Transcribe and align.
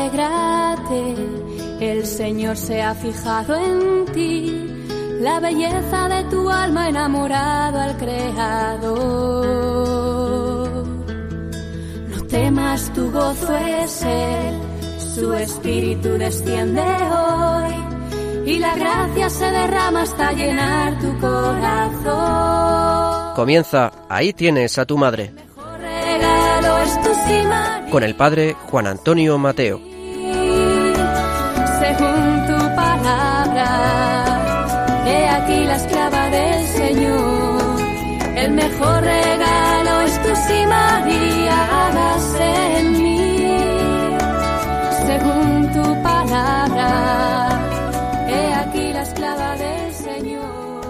Alégrate, 0.00 1.14
el 1.80 2.06
Señor 2.06 2.56
se 2.56 2.80
ha 2.80 2.94
fijado 2.94 3.54
en 3.54 4.06
ti, 4.06 4.66
la 5.20 5.40
belleza 5.40 6.08
de 6.08 6.24
tu 6.24 6.48
alma 6.48 6.88
enamorado 6.88 7.80
al 7.80 7.98
Creador. 7.98 8.96
No 12.08 12.22
temas, 12.28 12.90
tu 12.94 13.10
gozo 13.12 13.54
es 13.56 14.02
Él, 14.02 14.58
su 15.14 15.34
espíritu 15.34 16.08
desciende 16.16 16.80
hoy 16.80 17.74
y 18.46 18.58
la 18.58 18.74
gracia 18.74 19.28
se 19.28 19.50
derrama 19.50 20.02
hasta 20.02 20.32
llenar 20.32 20.98
tu 20.98 21.18
corazón. 21.18 22.14
Comienza, 23.36 23.92
ahí 24.08 24.32
tienes 24.32 24.78
a 24.78 24.86
tu 24.86 24.96
madre. 24.96 25.34
Con 27.92 28.02
el 28.02 28.14
padre 28.14 28.54
Juan 28.70 28.86
Antonio 28.86 29.36
Mateo. 29.36 29.89
Según 45.06 45.72
tu 45.72 46.02
palabra, 46.02 46.88
he 48.28 48.54
aquí 48.54 48.92
la 48.92 49.02
esclava 49.02 49.56
del 49.56 49.92
Señor. 49.92 50.82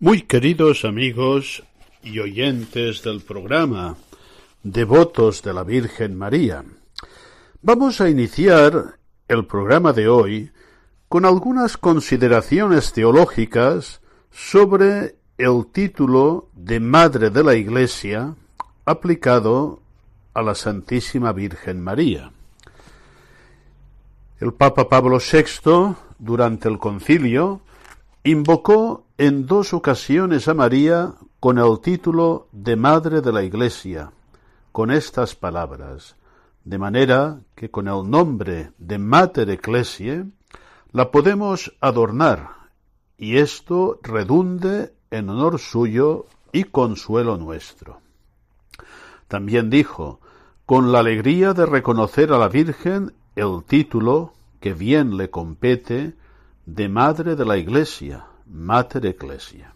Muy 0.00 0.22
queridos 0.22 0.84
amigos 0.84 1.62
y 2.02 2.18
oyentes 2.18 3.02
del 3.02 3.20
programa, 3.20 3.96
devotos 4.62 5.42
de 5.42 5.52
la 5.52 5.62
Virgen 5.62 6.16
María, 6.16 6.64
vamos 7.62 8.00
a 8.00 8.08
iniciar 8.08 8.98
el 9.28 9.46
programa 9.46 9.92
de 9.92 10.08
hoy 10.08 10.50
con 11.10 11.24
algunas 11.24 11.76
consideraciones 11.76 12.92
teológicas 12.92 14.00
sobre 14.30 15.16
el 15.38 15.66
título 15.66 16.46
de 16.54 16.78
Madre 16.78 17.30
de 17.30 17.42
la 17.42 17.56
Iglesia 17.56 18.36
aplicado 18.84 19.80
a 20.34 20.42
la 20.42 20.54
Santísima 20.54 21.32
Virgen 21.32 21.82
María. 21.82 22.30
El 24.38 24.52
Papa 24.52 24.88
Pablo 24.88 25.18
VI, 25.18 25.96
durante 26.20 26.68
el 26.68 26.78
concilio, 26.78 27.60
invocó 28.22 29.04
en 29.18 29.46
dos 29.46 29.74
ocasiones 29.74 30.46
a 30.46 30.54
María 30.54 31.14
con 31.40 31.58
el 31.58 31.80
título 31.80 32.46
de 32.52 32.76
Madre 32.76 33.20
de 33.20 33.32
la 33.32 33.42
Iglesia, 33.42 34.12
con 34.70 34.92
estas 34.92 35.34
palabras, 35.34 36.14
de 36.64 36.78
manera 36.78 37.40
que 37.56 37.68
con 37.68 37.88
el 37.88 38.08
nombre 38.08 38.70
de 38.78 38.98
Mater 38.98 39.50
Ecclesiae 39.50 40.26
la 40.92 41.10
podemos 41.10 41.72
adornar, 41.80 42.48
y 43.16 43.36
esto 43.38 43.98
redunde 44.02 44.92
en 45.10 45.28
honor 45.28 45.58
suyo 45.58 46.26
y 46.52 46.64
consuelo 46.64 47.36
nuestro. 47.36 48.00
También 49.28 49.70
dijo, 49.70 50.20
con 50.66 50.92
la 50.92 51.00
alegría 51.00 51.52
de 51.52 51.66
reconocer 51.66 52.32
a 52.32 52.38
la 52.38 52.48
Virgen 52.48 53.12
el 53.36 53.62
título 53.66 54.32
que 54.60 54.74
bien 54.74 55.16
le 55.16 55.30
compete 55.30 56.14
de 56.66 56.88
Madre 56.88 57.36
de 57.36 57.44
la 57.44 57.56
Iglesia, 57.56 58.26
Mater 58.46 59.06
Ecclesia. 59.06 59.72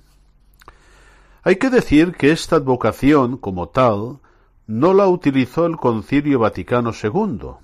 Hay 1.42 1.56
que 1.56 1.70
decir 1.70 2.12
que 2.12 2.32
esta 2.32 2.56
advocación, 2.56 3.36
como 3.36 3.68
tal, 3.68 4.18
no 4.66 4.94
la 4.94 5.06
utilizó 5.06 5.66
el 5.66 5.76
Concilio 5.76 6.38
Vaticano 6.38 6.92
II, 6.92 7.63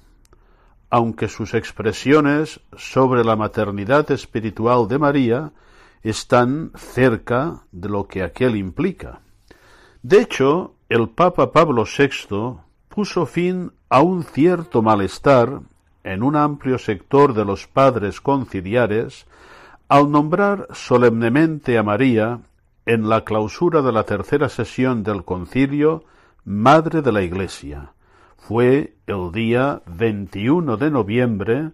aunque 0.90 1.28
sus 1.28 1.54
expresiones 1.54 2.60
sobre 2.76 3.24
la 3.24 3.36
maternidad 3.36 4.10
espiritual 4.10 4.88
de 4.88 4.98
María 4.98 5.52
están 6.02 6.72
cerca 6.76 7.62
de 7.70 7.88
lo 7.88 8.06
que 8.06 8.22
aquel 8.22 8.56
implica. 8.56 9.20
De 10.02 10.20
hecho, 10.20 10.74
el 10.88 11.08
Papa 11.08 11.52
Pablo 11.52 11.84
VI 11.84 12.58
puso 12.88 13.24
fin 13.26 13.72
a 13.88 14.02
un 14.02 14.24
cierto 14.24 14.82
malestar 14.82 15.60
en 16.02 16.22
un 16.22 16.36
amplio 16.36 16.78
sector 16.78 17.34
de 17.34 17.44
los 17.44 17.66
padres 17.66 18.20
conciliares 18.20 19.26
al 19.88 20.10
nombrar 20.10 20.68
solemnemente 20.72 21.78
a 21.78 21.82
María 21.82 22.40
en 22.86 23.08
la 23.08 23.24
clausura 23.24 23.82
de 23.82 23.92
la 23.92 24.04
tercera 24.04 24.48
sesión 24.48 25.02
del 25.02 25.24
concilio 25.24 26.04
Madre 26.44 27.02
de 27.02 27.12
la 27.12 27.22
Iglesia. 27.22 27.92
Fue 28.40 28.94
el 29.06 29.32
día 29.32 29.80
21 29.86 30.76
de 30.76 30.90
noviembre 30.90 31.70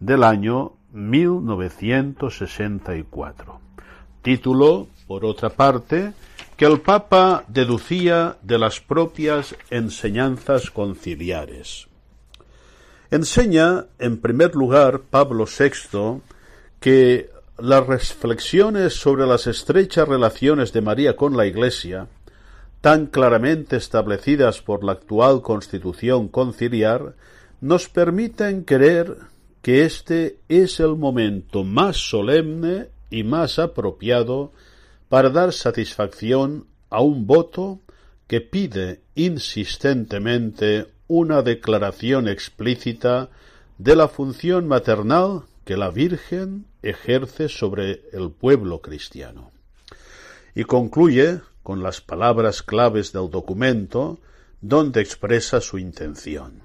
del 0.00 0.24
año 0.24 0.72
1964. 0.92 3.60
Título, 4.22 4.88
por 5.06 5.24
otra 5.24 5.50
parte, 5.50 6.14
que 6.56 6.64
el 6.64 6.80
Papa 6.80 7.44
deducía 7.48 8.36
de 8.42 8.58
las 8.58 8.80
propias 8.80 9.54
enseñanzas 9.70 10.70
conciliares. 10.70 11.86
Enseña, 13.10 13.86
en 13.98 14.18
primer 14.18 14.54
lugar, 14.54 15.00
Pablo 15.10 15.46
VI, 15.46 16.22
que 16.80 17.30
las 17.58 17.86
reflexiones 17.86 18.94
sobre 18.94 19.26
las 19.26 19.46
estrechas 19.46 20.08
relaciones 20.08 20.72
de 20.72 20.80
María 20.80 21.16
con 21.16 21.36
la 21.36 21.44
Iglesia, 21.46 22.08
tan 22.84 23.06
claramente 23.06 23.76
establecidas 23.76 24.60
por 24.60 24.84
la 24.84 24.92
actual 24.92 25.40
constitución 25.40 26.28
conciliar, 26.28 27.14
nos 27.62 27.88
permiten 27.88 28.62
creer 28.62 29.16
que 29.62 29.86
este 29.86 30.40
es 30.50 30.80
el 30.80 30.94
momento 30.94 31.64
más 31.64 31.96
solemne 31.96 32.90
y 33.08 33.22
más 33.22 33.58
apropiado 33.58 34.52
para 35.08 35.30
dar 35.30 35.54
satisfacción 35.54 36.66
a 36.90 37.00
un 37.00 37.26
voto 37.26 37.80
que 38.26 38.42
pide 38.42 39.00
insistentemente 39.14 40.88
una 41.08 41.40
declaración 41.40 42.28
explícita 42.28 43.30
de 43.78 43.96
la 43.96 44.08
función 44.08 44.68
maternal 44.68 45.44
que 45.64 45.78
la 45.78 45.88
Virgen 45.88 46.66
ejerce 46.82 47.48
sobre 47.48 48.02
el 48.12 48.30
pueblo 48.30 48.82
cristiano. 48.82 49.52
Y 50.54 50.64
concluye 50.64 51.40
con 51.64 51.82
las 51.82 52.00
palabras 52.00 52.62
claves 52.62 53.12
del 53.12 53.30
documento, 53.30 54.20
donde 54.60 55.00
expresa 55.00 55.60
su 55.60 55.78
intención. 55.78 56.62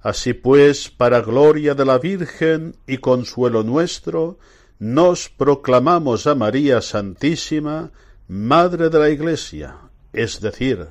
Así 0.00 0.34
pues, 0.34 0.90
para 0.90 1.20
gloria 1.20 1.74
de 1.74 1.84
la 1.84 1.98
Virgen 1.98 2.74
y 2.86 2.98
consuelo 2.98 3.62
nuestro, 3.62 4.38
nos 4.80 5.28
proclamamos 5.28 6.26
a 6.26 6.34
María 6.34 6.82
Santísima, 6.82 7.92
Madre 8.26 8.90
de 8.90 8.98
la 8.98 9.10
Iglesia, 9.10 9.76
es 10.12 10.40
decir, 10.40 10.88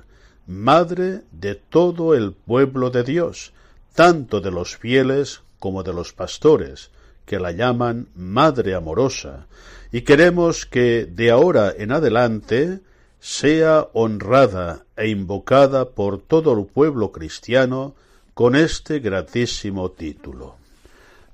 Madre 0.47 1.23
de 1.31 1.55
todo 1.55 2.15
el 2.15 2.31
pueblo 2.31 2.89
de 2.89 3.03
Dios, 3.03 3.53
tanto 3.93 4.39
de 4.39 4.51
los 4.51 4.77
fieles 4.77 5.41
como 5.59 5.83
de 5.83 5.93
los 5.93 6.13
pastores, 6.13 6.89
que 7.25 7.37
la 7.37 7.51
llaman 7.51 8.07
Madre 8.15 8.75
Amorosa, 8.75 9.47
y 9.91 10.01
queremos 10.01 10.65
que 10.65 11.05
de 11.05 11.31
ahora 11.31 11.73
en 11.77 11.91
adelante 11.91 12.79
sea 13.21 13.87
honrada 13.93 14.83
e 14.97 15.07
invocada 15.07 15.91
por 15.91 16.19
todo 16.19 16.57
el 16.57 16.65
pueblo 16.65 17.11
cristiano 17.11 17.93
con 18.33 18.55
este 18.55 18.99
gratísimo 18.99 19.91
título. 19.91 20.55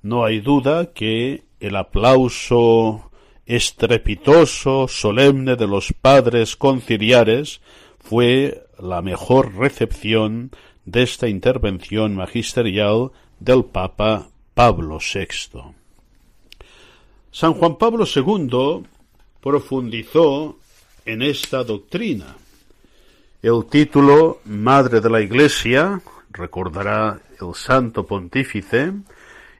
No 0.04 0.26
hay 0.26 0.42
duda 0.42 0.88
que 0.94 1.46
el 1.62 1.78
aplauso 1.78 3.10
estrepitoso, 3.46 4.90
solemne 4.90 5.56
de 5.56 5.66
los 5.66 5.94
padres 5.94 6.58
conciliares 6.58 7.62
fue 8.00 8.68
la 8.78 9.02
mejor 9.02 9.56
recepción 9.56 10.52
de 10.84 11.04
esta 11.04 11.30
intervención 11.30 12.16
magisterial 12.16 13.12
del 13.40 13.64
Papa 13.64 14.28
Pablo 14.54 14.98
VI. 14.98 15.62
San 17.32 17.54
Juan 17.54 17.78
Pablo 17.78 18.06
II 18.14 18.84
profundizó 19.40 20.58
en 21.08 21.22
esta 21.22 21.64
doctrina. 21.64 22.36
El 23.42 23.66
título 23.70 24.42
Madre 24.44 25.00
de 25.00 25.10
la 25.10 25.22
Iglesia, 25.22 26.02
recordará 26.32 27.22
el 27.40 27.56
Santo 27.56 28.06
Pontífice, 28.06 28.92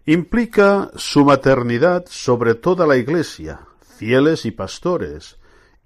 implica 0.06 0.92
su 0.98 1.24
maternidad 1.24 2.04
sobre 2.10 2.56
toda 2.56 2.86
la 2.86 2.98
Iglesia, 2.98 3.62
fieles 3.98 4.46
y 4.46 4.52
pastores, 4.52 5.38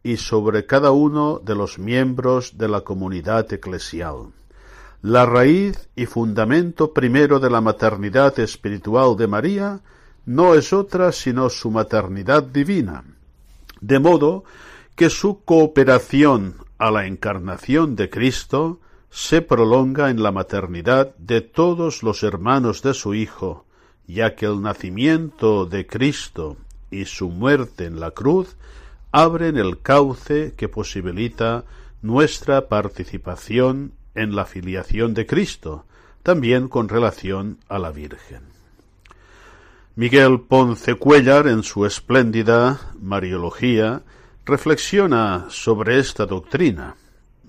y 0.01 0.17
sobre 0.17 0.65
cada 0.65 0.89
uno 0.89 1.37
de 1.37 1.53
los 1.53 1.77
miembros 1.77 2.57
de 2.57 2.67
la 2.67 2.81
comunidad 2.81 3.53
eclesial. 3.53 4.31
La 5.03 5.27
raíz 5.27 5.89
y 5.95 6.07
fundamento 6.07 6.91
primero 6.91 7.39
de 7.39 7.51
la 7.51 7.61
maternidad 7.61 8.39
espiritual 8.39 9.15
de 9.15 9.27
María 9.27 9.79
no 10.25 10.55
es 10.55 10.73
otra 10.73 11.11
sino 11.11 11.51
su 11.51 11.69
maternidad 11.69 12.41
divina, 12.41 13.03
de 13.79 13.99
modo 13.99 14.43
que 14.95 15.09
su 15.09 15.43
cooperación 15.43 16.55
a 16.77 16.91
la 16.91 17.05
encarnación 17.05 17.95
de 17.95 18.09
Cristo 18.09 18.79
se 19.09 19.41
prolonga 19.41 20.09
en 20.09 20.23
la 20.23 20.31
maternidad 20.31 21.15
de 21.17 21.41
todos 21.41 22.01
los 22.01 22.23
hermanos 22.23 22.81
de 22.81 22.93
su 22.93 23.13
Hijo, 23.13 23.65
ya 24.07 24.35
que 24.35 24.45
el 24.45 24.61
nacimiento 24.61 25.65
de 25.65 25.85
Cristo 25.85 26.57
y 26.89 27.05
su 27.05 27.29
muerte 27.29 27.85
en 27.85 27.99
la 27.99 28.11
cruz 28.11 28.55
abren 29.11 29.57
el 29.57 29.81
cauce 29.81 30.53
que 30.55 30.69
posibilita 30.69 31.65
nuestra 32.01 32.67
participación 32.67 33.93
en 34.15 34.35
la 34.35 34.45
filiación 34.45 35.13
de 35.13 35.25
Cristo, 35.25 35.85
también 36.23 36.67
con 36.67 36.89
relación 36.89 37.57
a 37.67 37.79
la 37.79 37.91
Virgen. 37.91 38.41
Miguel 39.95 40.39
Ponce 40.39 40.95
Cuellar, 40.95 41.47
en 41.47 41.63
su 41.63 41.85
espléndida 41.85 42.79
Mariología, 42.99 44.03
reflexiona 44.45 45.47
sobre 45.49 45.99
esta 45.99 46.25
doctrina. 46.25 46.95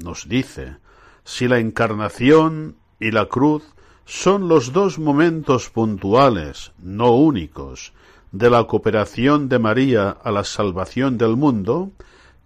Nos 0.03 0.29
dice, 0.29 0.77
si 1.25 1.49
la 1.49 1.59
encarnación 1.59 2.77
y 3.01 3.11
la 3.11 3.27
cruz 3.27 3.63
son 4.05 4.49
los 4.49 4.73
dos 4.73 4.99
momentos 4.99 5.71
puntuales, 5.71 6.73
no 6.79 7.13
únicos, 7.13 7.93
de 8.33 8.49
la 8.51 8.65
cooperación 8.65 9.49
de 9.49 9.59
María 9.59 10.11
a 10.11 10.31
la 10.31 10.45
salvación 10.45 11.19
del 11.19 11.37
mundo, 11.37 11.93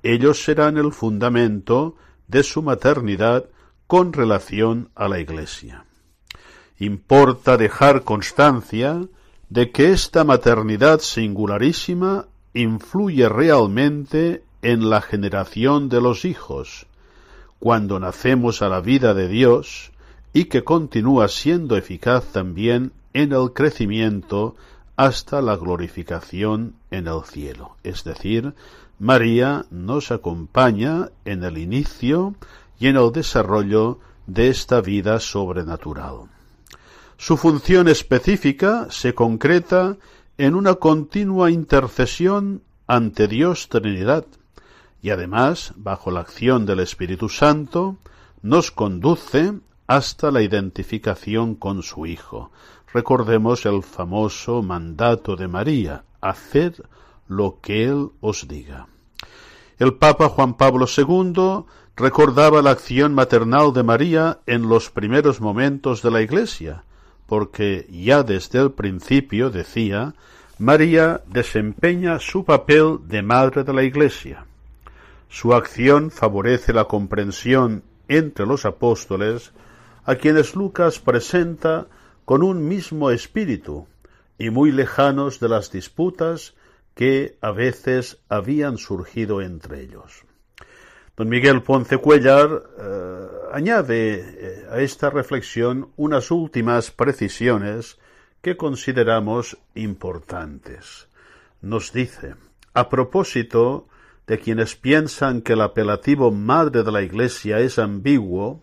ellos 0.03 0.43
serán 0.43 0.77
el 0.79 0.93
fundamento 0.93 1.97
de 2.27 2.43
su 2.43 2.63
maternidad 2.63 3.47
con 3.87 4.13
relación 4.13 4.91
a 4.95 5.09
la 5.09 5.21
Iglesia. 5.21 5.85
Importa 6.79 7.57
dejar 7.57 8.03
constancia 8.03 9.07
de 9.49 9.71
que 9.71 9.93
esta 9.93 10.25
maternidad 10.25 11.01
singularísima 11.01 12.27
influye 12.57 13.29
realmente 13.29 14.43
en 14.63 14.89
la 14.89 15.03
generación 15.03 15.89
de 15.89 16.01
los 16.01 16.25
hijos, 16.25 16.87
cuando 17.59 18.01
nacemos 18.01 18.63
a 18.63 18.69
la 18.69 18.81
vida 18.81 19.15
de 19.15 19.29
Dios 19.29 19.93
y 20.33 20.47
que 20.47 20.65
continúa 20.65 21.29
siendo 21.29 21.77
eficaz 21.77 22.33
también 22.33 22.93
en 23.13 23.33
el 23.33 23.53
crecimiento 23.53 24.57
hasta 24.97 25.43
la 25.43 25.57
glorificación 25.57 26.75
en 26.91 27.07
el 27.07 27.23
cielo. 27.25 27.77
Es 27.83 28.05
decir, 28.05 28.55
María 28.99 29.67
nos 29.71 30.11
acompaña 30.11 31.11
en 31.27 31.45
el 31.45 31.59
inicio 31.59 32.35
y 32.79 32.89
en 32.89 32.97
el 32.97 33.13
desarrollo 33.13 33.99
de 34.27 34.49
esta 34.49 34.81
vida 34.81 35.21
sobrenatural. 35.21 36.31
Su 37.19 37.37
función 37.37 37.89
específica 37.89 38.89
se 38.91 39.15
concreta 39.15 39.97
en 40.39 40.55
una 40.55 40.75
continua 40.75 41.51
intercesión 41.51 42.63
ante 42.87 43.27
Dios 43.27 43.69
Trinidad 43.69 44.27
y 45.03 45.11
además, 45.11 45.73
bajo 45.77 46.11
la 46.11 46.21
acción 46.21 46.67
del 46.67 46.81
Espíritu 46.81 47.29
Santo, 47.29 47.97
nos 48.43 48.71
conduce 48.71 49.55
hasta 49.87 50.31
la 50.31 50.43
identificación 50.43 51.55
con 51.55 51.83
su 51.83 52.07
Hijo. 52.07 52.51
Recordemos 52.93 53.67
el 53.67 53.83
famoso 53.83 54.63
mandato 54.63 55.37
de 55.37 55.49
María, 55.49 56.05
haced 56.21 56.75
lo 57.29 57.61
que 57.61 57.85
Él 57.85 58.11
os 58.21 58.49
diga. 58.49 58.89
El 59.79 59.95
Papa 59.95 60.29
Juan 60.29 60.55
Pablo 60.55 60.87
II 60.87 61.65
recordaba 61.97 62.63
la 62.63 62.71
acción 62.71 63.15
maternal 63.15 63.73
de 63.73 63.83
María 63.83 64.41
en 64.47 64.69
los 64.69 64.91
primeros 64.91 65.41
momentos 65.41 66.03
de 66.03 66.11
la 66.11 66.23
Iglesia, 66.23 66.85
porque 67.27 67.87
ya 67.91 68.23
desde 68.23 68.61
el 68.61 68.73
principio, 68.73 69.51
decía, 69.51 70.15
María 70.59 71.23
desempeña 71.27 72.19
su 72.19 72.45
papel 72.45 73.01
de 73.09 73.23
madre 73.23 73.63
de 73.63 73.75
la 73.75 73.83
Iglesia. 73.83 74.47
Su 75.29 75.53
acción 75.53 76.11
favorece 76.11 76.73
la 76.73 76.85
comprensión 76.85 77.83
entre 78.09 78.47
los 78.47 78.65
apóstoles, 78.65 79.53
a 80.05 80.15
quienes 80.15 80.55
Lucas 80.55 81.01
presenta 81.01 81.89
con 82.25 82.43
un 82.43 82.67
mismo 82.69 83.11
espíritu 83.11 83.87
y 84.39 84.51
muy 84.51 84.71
lejanos 84.73 85.41
de 85.41 85.49
las 85.49 85.71
disputas 85.71 86.55
que 86.95 87.37
a 87.41 87.51
veces 87.51 88.19
habían 88.29 88.79
surgido 88.79 89.43
entre 89.43 89.83
ellos. 89.83 90.26
Don 91.17 91.31
Miguel 91.31 91.63
Ponce 91.63 91.97
Cuellar 91.97 92.63
eh, 92.79 93.27
añade 93.53 94.21
eh, 94.21 94.67
a 94.71 94.81
esta 94.81 95.09
reflexión 95.09 95.89
unas 95.97 96.31
últimas 96.31 96.91
precisiones 96.91 97.99
que 98.43 98.59
consideramos 98.59 99.57
importantes. 99.75 101.09
Nos 101.63 101.95
dice, 101.95 102.35
a 102.75 102.91
propósito 102.91 103.89
de 104.27 104.39
quienes 104.39 104.77
piensan 104.77 105.41
que 105.41 105.55
el 105.55 105.63
apelativo 105.63 106.31
Madre 106.31 106.83
de 106.83 106.93
la 106.93 107.01
Iglesia 107.01 107.61
es 107.61 107.79
ambiguo, 107.79 108.63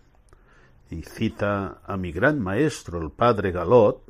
y 0.90 1.02
cita 1.02 1.80
a 1.84 1.96
mi 1.96 2.12
gran 2.12 2.38
maestro, 2.38 3.02
el 3.02 3.10
padre 3.10 3.50
Galot, 3.50 4.00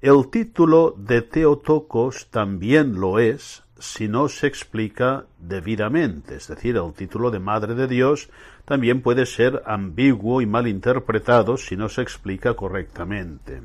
el 0.00 0.30
título 0.30 0.96
de 0.98 1.22
Teotocos 1.22 2.26
también 2.28 2.98
lo 2.98 3.20
es 3.20 3.61
si 3.82 4.06
no 4.06 4.28
se 4.28 4.46
explica 4.46 5.26
debidamente, 5.40 6.36
es 6.36 6.46
decir, 6.46 6.76
el 6.76 6.92
título 6.92 7.32
de 7.32 7.40
Madre 7.40 7.74
de 7.74 7.88
Dios 7.88 8.30
también 8.64 9.02
puede 9.02 9.26
ser 9.26 9.60
ambiguo 9.66 10.40
y 10.40 10.46
mal 10.46 10.68
interpretado 10.68 11.56
si 11.56 11.76
no 11.76 11.88
se 11.88 12.00
explica 12.00 12.54
correctamente. 12.54 13.60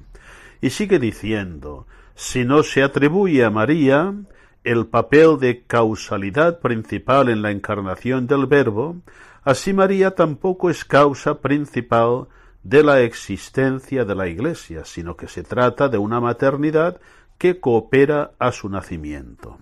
Y 0.59 0.71
sigue 0.71 0.97
diciendo, 0.97 1.85
si 2.15 2.45
no 2.45 2.63
se 2.63 2.81
atribuye 2.81 3.45
a 3.45 3.51
María 3.51 4.15
el 4.63 4.87
papel 4.87 5.37
de 5.39 5.61
causalidad 5.67 6.61
principal 6.61 7.29
en 7.29 7.43
la 7.43 7.51
encarnación 7.51 8.25
del 8.25 8.47
Verbo, 8.47 8.97
así 9.43 9.71
María 9.71 10.15
tampoco 10.15 10.71
es 10.71 10.83
causa 10.83 11.41
principal 11.41 12.25
de 12.63 12.81
la 12.81 13.01
existencia 13.01 14.03
de 14.03 14.15
la 14.15 14.27
Iglesia, 14.27 14.83
sino 14.83 15.15
que 15.15 15.27
se 15.27 15.43
trata 15.43 15.89
de 15.89 15.99
una 15.99 16.19
maternidad 16.19 16.99
que 17.37 17.59
coopera 17.59 18.31
a 18.39 18.51
su 18.51 18.67
nacimiento. 18.67 19.59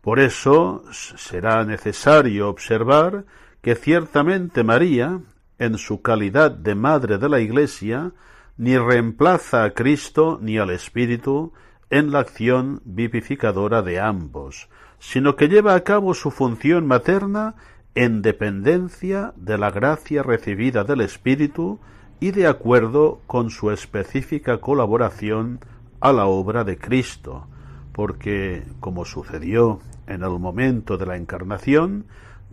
Por 0.00 0.18
eso 0.18 0.82
será 0.92 1.64
necesario 1.64 2.48
observar 2.48 3.24
que 3.60 3.74
ciertamente 3.74 4.64
María, 4.64 5.20
en 5.58 5.76
su 5.76 6.00
calidad 6.00 6.50
de 6.50 6.74
madre 6.74 7.18
de 7.18 7.28
la 7.28 7.40
Iglesia, 7.40 8.12
ni 8.56 8.78
reemplaza 8.78 9.64
a 9.64 9.70
Cristo 9.70 10.38
ni 10.40 10.58
al 10.58 10.70
Espíritu 10.70 11.52
en 11.90 12.12
la 12.12 12.20
acción 12.20 12.80
vivificadora 12.84 13.82
de 13.82 14.00
ambos, 14.00 14.68
sino 14.98 15.36
que 15.36 15.48
lleva 15.48 15.74
a 15.74 15.84
cabo 15.84 16.14
su 16.14 16.30
función 16.30 16.86
materna 16.86 17.56
en 17.94 18.22
dependencia 18.22 19.34
de 19.36 19.58
la 19.58 19.70
gracia 19.70 20.22
recibida 20.22 20.84
del 20.84 21.02
Espíritu 21.02 21.78
y 22.20 22.30
de 22.30 22.46
acuerdo 22.46 23.20
con 23.26 23.50
su 23.50 23.70
específica 23.70 24.58
colaboración 24.58 25.60
a 26.00 26.12
la 26.12 26.26
obra 26.26 26.64
de 26.64 26.78
Cristo, 26.78 27.46
porque, 27.92 28.62
como 28.78 29.04
sucedió 29.04 29.80
en 30.10 30.22
el 30.22 30.38
momento 30.38 30.98
de 30.98 31.06
la 31.06 31.16
encarnación, 31.16 32.04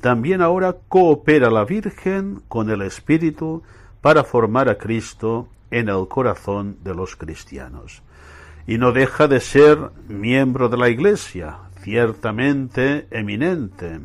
también 0.01 0.41
ahora 0.41 0.75
coopera 0.87 1.49
la 1.49 1.65
Virgen 1.65 2.41
con 2.47 2.69
el 2.69 2.81
Espíritu 2.83 3.63
para 4.01 4.23
formar 4.23 4.69
a 4.69 4.77
Cristo 4.77 5.49
en 5.71 5.89
el 5.89 6.07
corazón 6.07 6.77
de 6.83 6.93
los 6.93 7.15
cristianos. 7.15 8.03
Y 8.67 8.77
no 8.77 8.91
deja 8.91 9.27
de 9.27 9.39
ser 9.39 9.77
miembro 10.07 10.69
de 10.69 10.77
la 10.77 10.89
Iglesia, 10.89 11.57
ciertamente 11.81 13.07
eminente, 13.11 13.99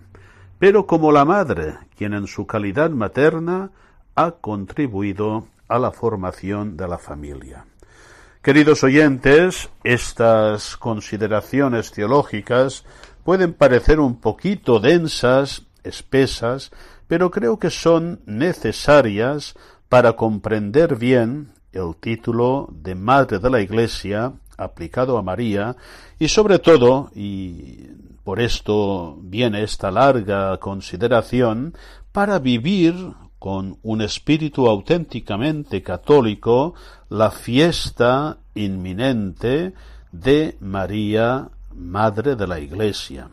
pero 0.59 0.87
como 0.87 1.13
la 1.13 1.25
madre, 1.25 1.75
quien 1.97 2.15
en 2.15 2.27
su 2.27 2.47
calidad 2.47 2.91
materna 2.91 3.71
ha 4.15 4.31
contribuido 4.33 5.47
a 5.69 5.79
la 5.79 5.91
formación 5.91 6.77
de 6.77 6.89
la 6.89 6.99
familia. 6.99 7.65
Queridos 8.43 8.83
oyentes, 8.83 9.71
estas 9.85 10.77
consideraciones 10.77 11.93
teológicas 11.93 12.85
pueden 13.25 13.53
parecer 13.53 14.01
un 14.01 14.17
poquito 14.17 14.81
densas, 14.81 15.63
espesas, 15.85 16.71
pero 17.07 17.31
creo 17.31 17.59
que 17.59 17.71
son 17.71 18.21
necesarias 18.27 19.55
para 19.89 20.15
comprender 20.15 20.97
bien 20.97 21.53
el 21.73 21.95
título 21.97 22.69
de 22.73 22.95
Madre 22.95 23.39
de 23.39 23.51
la 23.51 23.61
Iglesia 23.61 24.33
aplicado 24.57 25.19
a 25.19 25.23
María 25.23 25.77
y 26.19 26.29
sobre 26.29 26.59
todo, 26.59 27.11
y 27.15 27.89
por 28.25 28.41
esto 28.41 29.19
viene 29.21 29.63
esta 29.63 29.91
larga 29.91 30.57
consideración, 30.59 31.75
para 32.13 32.39
vivir 32.39 32.95
con 33.39 33.79
un 33.83 34.03
espíritu 34.03 34.69
auténticamente 34.69 35.83
católico 35.83 36.75
la 37.09 37.31
fiesta 37.31 38.39
inminente 38.55 39.75
de 40.13 40.57
María, 40.61 41.49
Madre 41.75 42.37
de 42.37 42.47
la 42.47 42.61
Iglesia. 42.61 43.31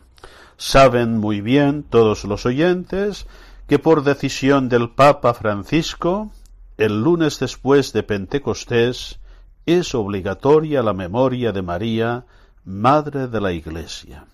Saben 0.56 1.18
muy 1.18 1.40
bien 1.40 1.82
todos 1.82 2.24
los 2.24 2.46
oyentes 2.46 3.26
que 3.66 3.78
por 3.78 4.02
decisión 4.02 4.68
del 4.68 4.90
Papa 4.90 5.32
Francisco, 5.32 6.32
el 6.76 7.02
lunes 7.02 7.38
después 7.38 7.92
de 7.92 8.02
Pentecostés, 8.02 9.20
es 9.66 9.94
obligatoria 9.94 10.82
la 10.82 10.92
memoria 10.92 11.52
de 11.52 11.62
María, 11.62 12.24
Madre 12.64 13.28
de 13.28 13.40
la 13.40 13.52
Iglesia. 13.52 14.26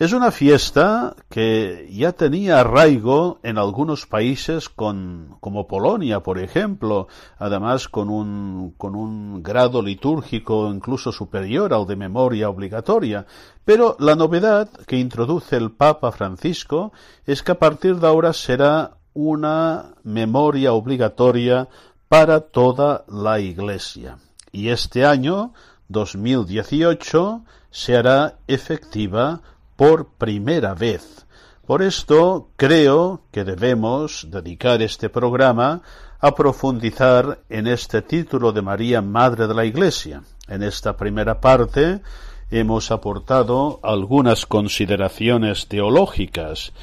Es 0.00 0.14
una 0.14 0.30
fiesta 0.30 1.14
que 1.28 1.86
ya 1.92 2.12
tenía 2.12 2.60
arraigo 2.60 3.38
en 3.42 3.58
algunos 3.58 4.06
países 4.06 4.70
con, 4.70 5.36
como 5.40 5.68
Polonia, 5.68 6.20
por 6.20 6.38
ejemplo, 6.38 7.06
además 7.38 7.86
con 7.86 8.08
un, 8.08 8.72
con 8.78 8.96
un 8.96 9.42
grado 9.42 9.82
litúrgico 9.82 10.72
incluso 10.72 11.12
superior 11.12 11.74
al 11.74 11.86
de 11.86 11.96
memoria 11.96 12.48
obligatoria. 12.48 13.26
Pero 13.66 13.98
la 14.00 14.14
novedad 14.14 14.70
que 14.86 14.96
introduce 14.96 15.56
el 15.56 15.70
Papa 15.70 16.12
Francisco 16.12 16.94
es 17.26 17.42
que 17.42 17.52
a 17.52 17.58
partir 17.58 17.96
de 17.96 18.06
ahora 18.06 18.32
será 18.32 18.92
una 19.12 19.96
memoria 20.02 20.72
obligatoria 20.72 21.68
para 22.08 22.40
toda 22.40 23.04
la 23.06 23.38
Iglesia. 23.38 24.16
Y 24.50 24.68
este 24.70 25.04
año, 25.04 25.52
2018, 25.88 27.42
se 27.70 27.98
hará 27.98 28.38
efectiva 28.48 29.42
por 29.80 30.08
primera 30.18 30.74
vez. 30.74 31.24
Por 31.66 31.80
esto 31.80 32.50
creo 32.56 33.22
que 33.32 33.44
debemos 33.44 34.26
dedicar 34.30 34.82
este 34.82 35.08
programa 35.08 35.80
a 36.20 36.34
profundizar 36.34 37.40
en 37.48 37.66
este 37.66 38.02
título 38.02 38.52
de 38.52 38.60
María 38.60 39.00
Madre 39.00 39.46
de 39.46 39.54
la 39.54 39.64
Iglesia. 39.64 40.22
En 40.48 40.62
esta 40.62 40.98
primera 40.98 41.40
parte 41.40 42.02
hemos 42.50 42.90
aportado 42.90 43.80
algunas 43.82 44.44
consideraciones 44.44 45.66
teológicas. 45.66 46.74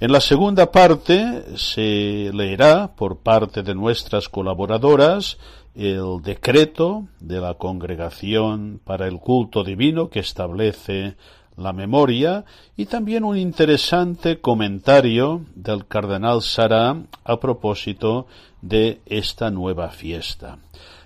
En 0.00 0.10
la 0.10 0.22
segunda 0.22 0.72
parte 0.72 1.58
se 1.58 2.30
leerá 2.32 2.94
por 2.96 3.18
parte 3.18 3.62
de 3.62 3.74
nuestras 3.74 4.30
colaboradoras 4.30 5.36
el 5.74 6.22
decreto 6.22 7.04
de 7.20 7.38
la 7.38 7.52
Congregación 7.52 8.80
para 8.82 9.06
el 9.08 9.18
Culto 9.18 9.62
Divino 9.62 10.08
que 10.08 10.20
establece 10.20 11.16
la 11.56 11.72
memoria 11.72 12.44
y 12.76 12.86
también 12.86 13.24
un 13.24 13.36
interesante 13.36 14.40
comentario 14.40 15.42
del 15.54 15.86
cardenal 15.86 16.42
Sara 16.42 16.96
a 17.24 17.40
propósito 17.40 18.26
de 18.60 19.00
esta 19.06 19.50
nueva 19.50 19.90
fiesta. 19.90 20.58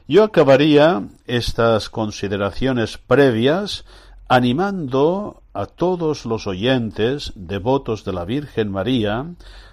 Yo 0.08 0.24
acabaría 0.24 1.04
estas 1.26 1.88
consideraciones 1.88 2.98
previas 2.98 3.84
animando 4.28 5.42
a 5.52 5.66
todos 5.66 6.26
los 6.26 6.46
oyentes 6.46 7.32
devotos 7.34 8.04
de 8.04 8.12
la 8.12 8.24
Virgen 8.24 8.70
María 8.70 9.26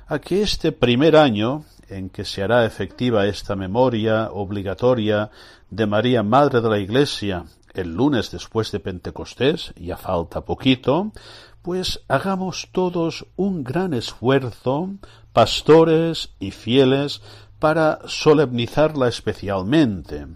a 0.08 0.20
que 0.20 0.42
este 0.42 0.72
primer 0.72 1.16
año 1.16 1.64
en 1.90 2.10
que 2.10 2.26
se 2.26 2.44
hará 2.44 2.66
efectiva 2.66 3.26
esta 3.26 3.56
memoria 3.56 4.30
obligatoria 4.32 5.32
de 5.70 5.86
María 5.86 6.24
Madre 6.24 6.62
de 6.62 6.70
la 6.70 6.80
Iglesia 6.80 7.46
el 7.78 7.96
lunes 7.96 8.32
después 8.32 8.72
de 8.72 8.80
Pentecostés, 8.80 9.74
ya 9.76 9.98
falta 9.98 10.42
poquito, 10.42 11.12
pues 11.62 12.02
hagamos 12.08 12.70
todos 12.72 13.26
un 13.36 13.64
gran 13.64 13.94
esfuerzo, 13.94 14.90
pastores 15.34 16.30
y 16.40 16.52
fieles, 16.52 17.22
para 17.60 18.00
solemnizarla 18.06 19.08
especialmente. 19.08 20.28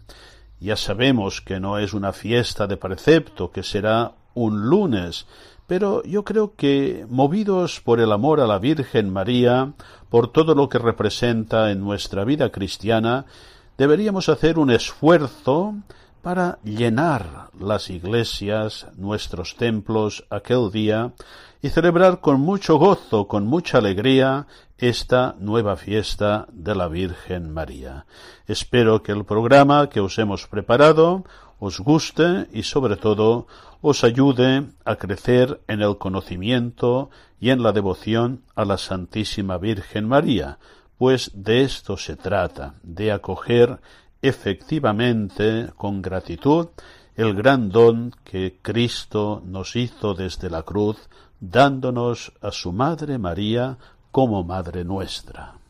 Ya 0.60 0.76
sabemos 0.76 1.42
que 1.42 1.60
no 1.60 1.78
es 1.78 1.94
una 1.94 2.14
fiesta 2.14 2.68
de 2.68 2.78
precepto, 2.78 3.52
que 3.52 3.64
será 3.64 4.14
un 4.34 4.70
lunes, 4.70 5.26
pero 5.68 6.04
yo 6.04 6.26
creo 6.26 6.56
que, 6.56 7.06
movidos 7.10 7.80
por 7.80 8.00
el 8.00 8.12
amor 8.12 8.42
a 8.42 8.48
la 8.48 8.60
Virgen 8.60 9.10
María, 9.10 9.74
por 10.10 10.32
todo 10.32 10.54
lo 10.54 10.68
que 10.68 10.80
representa 10.80 11.72
en 11.72 11.80
nuestra 11.80 12.26
vida 12.26 12.52
cristiana, 12.52 13.26
deberíamos 13.78 14.28
hacer 14.28 14.60
un 14.60 14.70
esfuerzo 14.70 15.76
para 16.22 16.60
llenar 16.64 17.50
las 17.60 17.90
iglesias, 17.90 18.88
nuestros 18.96 19.56
templos 19.56 20.26
aquel 20.30 20.72
día 20.72 21.14
y 21.62 21.70
celebrar 21.70 22.20
con 22.20 22.40
mucho 22.40 22.78
gozo, 22.78 23.28
con 23.28 23.46
mucha 23.46 23.80
alegría, 23.80 24.48
esta 24.78 25.36
nueva 25.40 25.78
fiesta 25.78 26.48
de 26.52 26.74
la 26.74 26.88
Virgen 26.88 27.54
María. 27.54 28.06
Espero 28.48 29.04
que 29.04 29.12
el 29.12 29.26
programa 29.26 29.90
que 29.90 30.00
os 30.00 30.18
hemos 30.18 30.48
preparado 30.48 31.24
os 31.60 31.80
guste 31.80 32.48
y 32.52 32.64
sobre 32.64 32.96
todo 32.96 33.46
os 33.82 34.04
ayude 34.04 34.66
a 34.84 34.96
crecer 34.96 35.62
en 35.68 35.82
el 35.82 35.98
conocimiento 35.98 37.12
y 37.40 37.52
en 37.52 37.62
la 37.62 37.72
devoción 37.72 38.42
a 38.56 38.66
la 38.66 38.78
Santísima 38.78 39.58
Virgen 39.60 40.08
María, 40.08 40.58
pues 40.98 41.32
de 41.34 41.62
esto 41.62 41.98
se 41.98 42.16
trata, 42.16 42.76
de 42.84 43.12
acoger 43.12 43.80
efectivamente 44.22 45.72
con 45.78 46.02
gratitud 46.02 46.68
el 47.16 47.36
gran 47.36 47.70
don 47.70 48.12
que 48.24 48.58
Cristo 48.62 49.42
nos 49.46 49.76
hizo 49.76 50.14
desde 50.14 50.50
la 50.50 50.64
cruz, 50.64 50.98
dándonos 51.40 52.34
a 52.42 52.52
su 52.52 52.72
Madre 52.72 53.18
María 53.18 53.78
como 54.12 54.44
Madre 54.44 54.84
nuestra. 54.84 55.61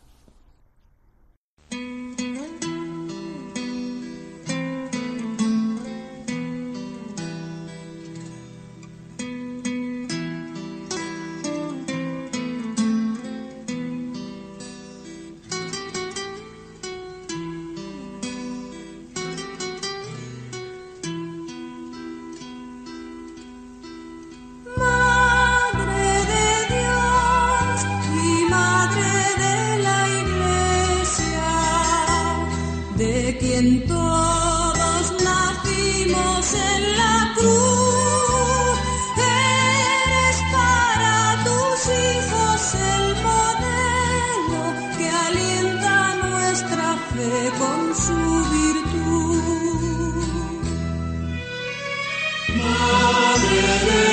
De 53.85 54.10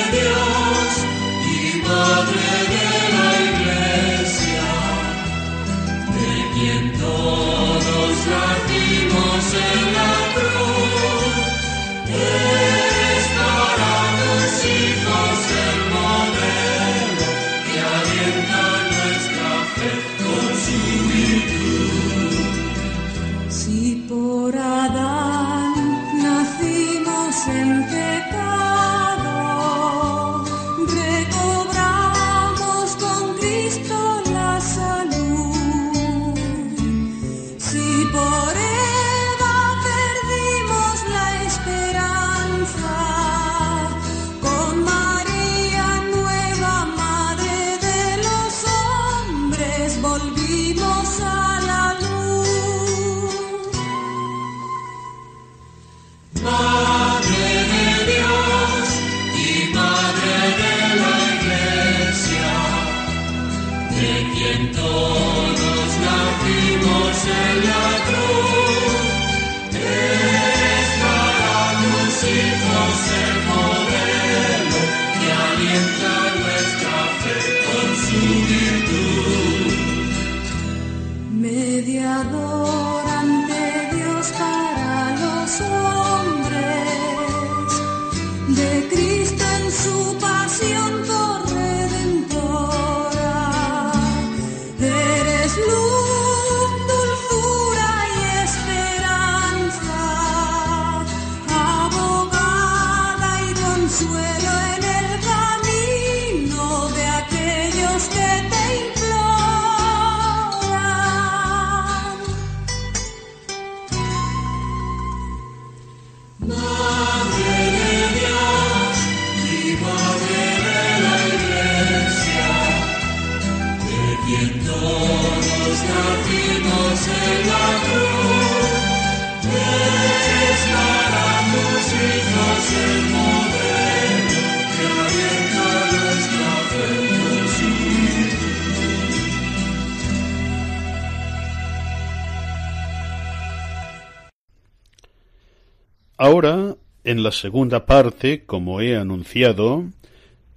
en 147.09 147.23
la 147.23 147.31
segunda 147.31 147.87
parte, 147.87 148.43
como 148.45 148.81
he 148.81 148.95
anunciado, 148.95 149.83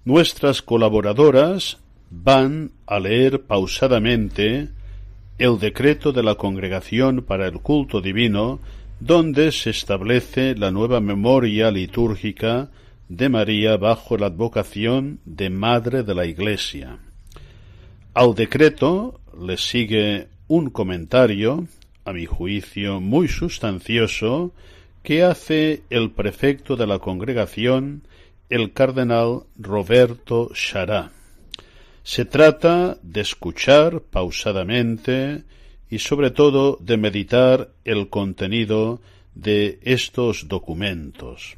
nuestras 0.05 0.61
colaboradoras 0.61 1.79
van 2.11 2.73
a 2.85 3.01
leer 3.01 3.45
pausadamente 3.45 4.69
el 5.39 5.59
decreto 5.59 6.13
de 6.13 6.23
la 6.23 6.35
Congregación 6.35 7.25
para 7.27 7.47
el 7.47 7.61
Culto 7.61 8.03
Divino, 8.03 8.61
donde 9.01 9.51
se 9.51 9.71
establece 9.71 10.55
la 10.55 10.71
nueva 10.71 11.01
memoria 11.01 11.71
litúrgica 11.71 12.69
de 13.09 13.31
María 13.31 13.79
bajo 13.79 14.19
la 14.19 14.27
advocación 14.27 15.21
de 15.25 15.49
Madre 15.49 16.03
de 16.03 16.15
la 16.15 16.27
Iglesia. 16.27 16.99
Al 18.13 18.35
decreto 18.35 19.23
le 19.41 19.57
sigue 19.57 20.29
un 20.49 20.69
comentario, 20.69 21.67
a 22.05 22.13
mi 22.13 22.27
juicio 22.27 23.01
muy 23.01 23.27
sustancioso, 23.27 24.53
que 25.03 25.23
hace 25.23 25.83
el 25.91 26.11
prefecto 26.13 26.77
de 26.77 26.87
la 26.87 26.99
congregación, 26.99 28.07
el 28.49 28.73
cardenal 28.73 29.45
Roberto 29.57 30.51
Chará. 30.55 31.13
Se 32.05 32.25
trata 32.25 32.99
de 33.03 33.21
escuchar 33.21 34.01
pausadamente 34.03 35.45
y 35.89 35.99
sobre 35.99 36.31
todo 36.31 36.79
de 36.81 36.97
meditar 36.97 37.71
el 37.85 38.09
contenido 38.09 39.01
de 39.35 39.79
estos 39.83 40.49
documentos. 40.49 41.57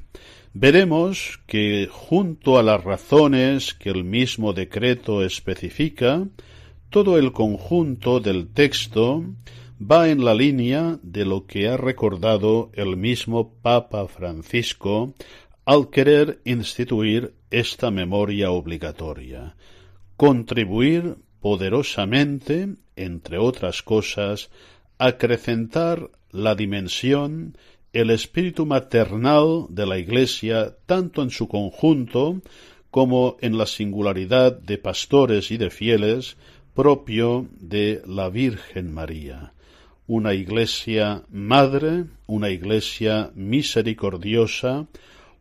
Veremos 0.52 1.40
que 1.46 1.88
junto 1.90 2.58
a 2.58 2.62
las 2.62 2.84
razones 2.84 3.74
que 3.74 3.90
el 3.90 4.04
mismo 4.04 4.52
decreto 4.52 5.24
especifica, 5.24 6.26
todo 6.90 7.18
el 7.18 7.32
conjunto 7.32 8.20
del 8.20 8.46
texto 8.48 9.24
va 9.90 10.08
en 10.08 10.24
la 10.24 10.34
línea 10.34 10.98
de 11.02 11.24
lo 11.24 11.46
que 11.46 11.68
ha 11.68 11.76
recordado 11.76 12.70
el 12.74 12.96
mismo 12.96 13.54
Papa 13.60 14.06
Francisco 14.06 15.14
al 15.66 15.90
querer 15.90 16.40
instituir 16.44 17.34
esta 17.50 17.90
memoria 17.90 18.50
obligatoria, 18.50 19.56
contribuir 20.16 21.16
poderosamente, 21.40 22.76
entre 22.96 23.38
otras 23.38 23.82
cosas, 23.82 24.50
acrecentar 24.98 26.10
la 26.30 26.54
dimensión, 26.54 27.58
el 27.92 28.10
espíritu 28.10 28.66
maternal 28.66 29.66
de 29.68 29.86
la 29.86 29.98
Iglesia, 29.98 30.76
tanto 30.86 31.22
en 31.22 31.30
su 31.30 31.46
conjunto 31.48 32.40
como 32.90 33.36
en 33.40 33.58
la 33.58 33.66
singularidad 33.66 34.58
de 34.58 34.78
pastores 34.78 35.50
y 35.50 35.58
de 35.58 35.70
fieles 35.70 36.36
propio 36.74 37.48
de 37.58 38.02
la 38.06 38.28
Virgen 38.30 38.92
María 38.92 39.53
una 40.06 40.34
iglesia 40.34 41.22
madre, 41.30 42.04
una 42.26 42.50
iglesia 42.50 43.30
misericordiosa, 43.34 44.86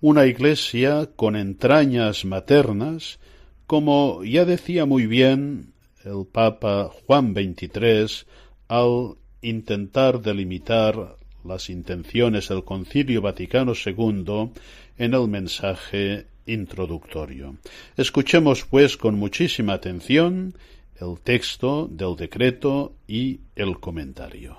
una 0.01 0.25
iglesia 0.25 1.09
con 1.15 1.35
entrañas 1.35 2.25
maternas, 2.25 3.19
como 3.67 4.23
ya 4.23 4.45
decía 4.45 4.85
muy 4.85 5.07
bien 5.07 5.73
el 6.03 6.25
Papa 6.31 6.89
Juan 7.05 7.33
XXIII 7.33 8.25
al 8.67 9.15
intentar 9.41 10.21
delimitar 10.21 11.15
las 11.43 11.69
intenciones 11.69 12.49
del 12.49 12.63
Concilio 12.63 13.21
Vaticano 13.21 13.73
II 13.73 14.51
en 14.97 15.13
el 15.13 15.27
mensaje 15.27 16.25
introductorio. 16.45 17.55
Escuchemos, 17.97 18.65
pues, 18.65 18.97
con 18.97 19.15
muchísima 19.15 19.73
atención 19.73 20.55
el 20.95 21.19
texto 21.21 21.87
del 21.87 22.15
decreto 22.15 22.95
y 23.07 23.41
el 23.55 23.79
comentario. 23.79 24.57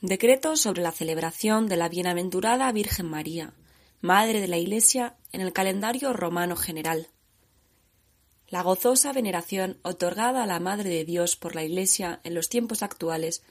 Decreto 0.00 0.56
sobre 0.56 0.82
la 0.82 0.92
celebración 0.92 1.66
de 1.66 1.76
la 1.76 1.88
Bienaventurada 1.88 2.70
Virgen 2.72 3.06
María, 3.06 3.54
Madre 4.00 4.40
de 4.40 4.48
la 4.48 4.58
Iglesia, 4.58 5.16
en 5.32 5.40
el 5.40 5.52
calendario 5.52 6.12
romano 6.12 6.56
general. 6.56 7.08
La 8.48 8.62
gozosa 8.62 9.12
veneración 9.12 9.78
otorgada 9.82 10.44
a 10.44 10.46
la 10.46 10.60
Madre 10.60 10.88
de 10.88 11.04
Dios 11.04 11.36
por 11.36 11.54
la 11.54 11.64
Iglesia 11.64 12.20
en 12.22 12.34
los 12.34 12.48
tiempos 12.48 12.82
actuales, 12.82 13.42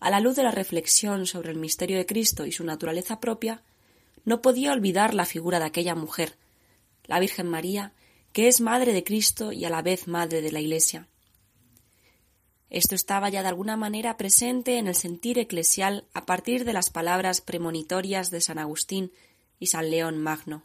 a 0.00 0.10
la 0.10 0.20
luz 0.20 0.34
de 0.34 0.42
la 0.42 0.50
reflexión 0.50 1.26
sobre 1.26 1.52
el 1.52 1.58
misterio 1.58 1.96
de 1.96 2.06
Cristo 2.06 2.46
y 2.46 2.52
su 2.52 2.64
naturaleza 2.64 3.20
propia, 3.20 3.62
no 4.24 4.42
podía 4.42 4.72
olvidar 4.72 5.14
la 5.14 5.24
figura 5.24 5.58
de 5.60 5.66
aquella 5.66 5.94
mujer, 5.94 6.36
la 7.04 7.20
Virgen 7.20 7.48
María, 7.48 7.92
que 8.32 8.48
es 8.48 8.60
madre 8.60 8.92
de 8.92 9.04
Cristo 9.04 9.52
y 9.52 9.64
a 9.64 9.70
la 9.70 9.82
vez 9.82 10.08
madre 10.08 10.40
de 10.40 10.52
la 10.52 10.60
Iglesia. 10.60 11.08
Esto 12.70 12.94
estaba 12.94 13.28
ya 13.28 13.42
de 13.42 13.48
alguna 13.48 13.76
manera 13.76 14.16
presente 14.16 14.78
en 14.78 14.86
el 14.86 14.94
sentir 14.94 15.38
eclesial 15.38 16.06
a 16.14 16.24
partir 16.24 16.64
de 16.64 16.72
las 16.72 16.88
palabras 16.88 17.42
premonitorias 17.42 18.30
de 18.30 18.40
San 18.40 18.58
Agustín 18.58 19.12
y 19.58 19.66
San 19.66 19.90
León 19.90 20.18
Magno. 20.18 20.64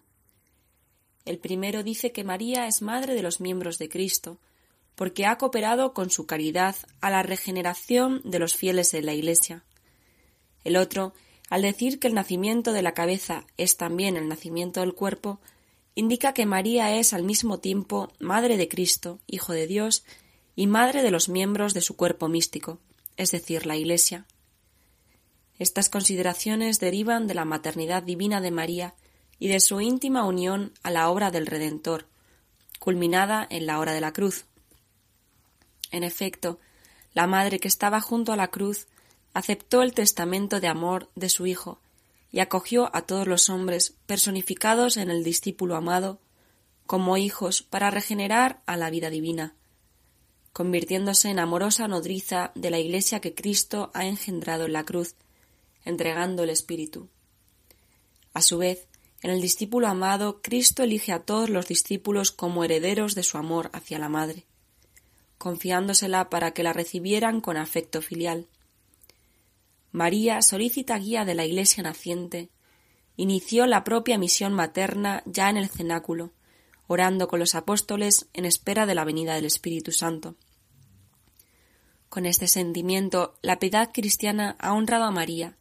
El 1.25 1.39
primero 1.39 1.83
dice 1.83 2.13
que 2.13 2.23
María 2.23 2.67
es 2.67 2.81
madre 2.81 3.13
de 3.13 3.21
los 3.21 3.41
miembros 3.41 3.77
de 3.77 3.89
Cristo, 3.89 4.39
porque 4.95 5.25
ha 5.25 5.37
cooperado 5.37 5.93
con 5.93 6.09
su 6.09 6.25
caridad 6.25 6.77
a 7.01 7.09
la 7.09 7.23
regeneración 7.23 8.21
de 8.23 8.39
los 8.39 8.55
fieles 8.55 8.93
en 8.93 9.05
la 9.05 9.13
Iglesia. 9.13 9.65
El 10.63 10.77
otro, 10.77 11.13
al 11.49 11.61
decir 11.61 11.99
que 11.99 12.07
el 12.07 12.13
nacimiento 12.13 12.71
de 12.71 12.81
la 12.81 12.93
cabeza 12.93 13.45
es 13.57 13.75
también 13.75 14.15
el 14.15 14.29
nacimiento 14.29 14.79
del 14.79 14.93
cuerpo, 14.93 15.41
indica 15.97 16.31
que 16.31 16.45
María 16.45 16.95
es 16.95 17.11
al 17.11 17.23
mismo 17.23 17.57
tiempo 17.57 18.13
Madre 18.19 18.55
de 18.55 18.69
Cristo, 18.69 19.19
Hijo 19.25 19.53
de 19.53 19.65
Dios, 19.65 20.05
y 20.55 20.67
Madre 20.67 21.01
de 21.01 21.09
los 21.09 21.27
miembros 21.27 21.73
de 21.73 21.81
su 21.81 21.95
cuerpo 21.95 22.27
místico, 22.27 22.77
es 23.15 23.31
decir, 23.31 23.65
la 23.65 23.77
Iglesia. 23.77 24.27
Estas 25.57 25.89
consideraciones 25.89 26.79
derivan 26.79 27.25
de 27.25 27.33
la 27.33 27.45
maternidad 27.45 28.03
divina 28.03 28.41
de 28.41 28.51
María 28.51 28.93
y 29.39 29.47
de 29.47 29.59
su 29.59 29.81
íntima 29.81 30.23
unión 30.23 30.71
a 30.83 30.91
la 30.91 31.09
obra 31.09 31.31
del 31.31 31.47
Redentor, 31.47 32.05
culminada 32.77 33.47
en 33.49 33.65
la 33.65 33.79
hora 33.79 33.93
de 33.93 34.01
la 34.01 34.13
cruz. 34.13 34.45
En 35.89 36.03
efecto, 36.03 36.59
la 37.15 37.25
madre 37.25 37.59
que 37.59 37.67
estaba 37.67 38.01
junto 38.01 38.31
a 38.31 38.37
la 38.37 38.49
cruz 38.49 38.85
aceptó 39.33 39.81
el 39.81 39.95
testamento 39.95 40.59
de 40.59 40.67
amor 40.67 41.09
de 41.15 41.29
su 41.29 41.47
Hijo 41.47 41.79
y 42.37 42.39
acogió 42.39 42.95
a 42.95 43.01
todos 43.01 43.25
los 43.25 43.49
hombres 43.49 43.95
personificados 44.05 44.97
en 44.97 45.09
el 45.09 45.23
discípulo 45.23 45.75
amado 45.75 46.19
como 46.85 47.17
hijos 47.17 47.63
para 47.63 47.89
regenerar 47.89 48.61
a 48.67 48.77
la 48.77 48.91
vida 48.91 49.09
divina, 49.09 49.55
convirtiéndose 50.53 51.31
en 51.31 51.39
amorosa 51.39 51.87
nodriza 51.87 52.51
de 52.53 52.69
la 52.69 52.77
Iglesia 52.77 53.21
que 53.21 53.33
Cristo 53.33 53.89
ha 53.95 54.05
engendrado 54.05 54.65
en 54.65 54.73
la 54.73 54.85
cruz, 54.85 55.15
entregando 55.83 56.43
el 56.43 56.51
Espíritu. 56.51 57.09
A 58.35 58.43
su 58.43 58.59
vez, 58.59 58.87
en 59.23 59.31
el 59.31 59.41
discípulo 59.41 59.87
amado, 59.87 60.39
Cristo 60.43 60.83
elige 60.83 61.13
a 61.13 61.23
todos 61.23 61.49
los 61.49 61.67
discípulos 61.67 62.31
como 62.31 62.63
herederos 62.63 63.15
de 63.15 63.23
su 63.23 63.39
amor 63.39 63.71
hacia 63.73 63.97
la 63.97 64.09
Madre, 64.09 64.45
confiándosela 65.39 66.29
para 66.29 66.51
que 66.51 66.61
la 66.61 66.73
recibieran 66.73 67.41
con 67.41 67.57
afecto 67.57 68.03
filial. 68.03 68.45
María, 69.91 70.41
solícita 70.41 70.97
guía 70.97 71.25
de 71.25 71.35
la 71.35 71.45
Iglesia 71.45 71.83
naciente, 71.83 72.49
inició 73.15 73.65
la 73.65 73.83
propia 73.83 74.17
misión 74.17 74.53
materna 74.53 75.23
ya 75.25 75.49
en 75.49 75.57
el 75.57 75.69
cenáculo, 75.69 76.33
orando 76.87 77.27
con 77.27 77.39
los 77.39 77.55
apóstoles 77.55 78.27
en 78.33 78.45
espera 78.45 78.85
de 78.85 78.95
la 78.95 79.05
venida 79.05 79.35
del 79.35 79.45
Espíritu 79.45 79.91
Santo. 79.91 80.35
Con 82.09 82.25
este 82.25 82.47
sentimiento, 82.47 83.37
la 83.41 83.59
piedad 83.59 83.91
cristiana 83.93 84.55
ha 84.59 84.73
honrado 84.73 85.05
a 85.05 85.11
María, 85.11 85.57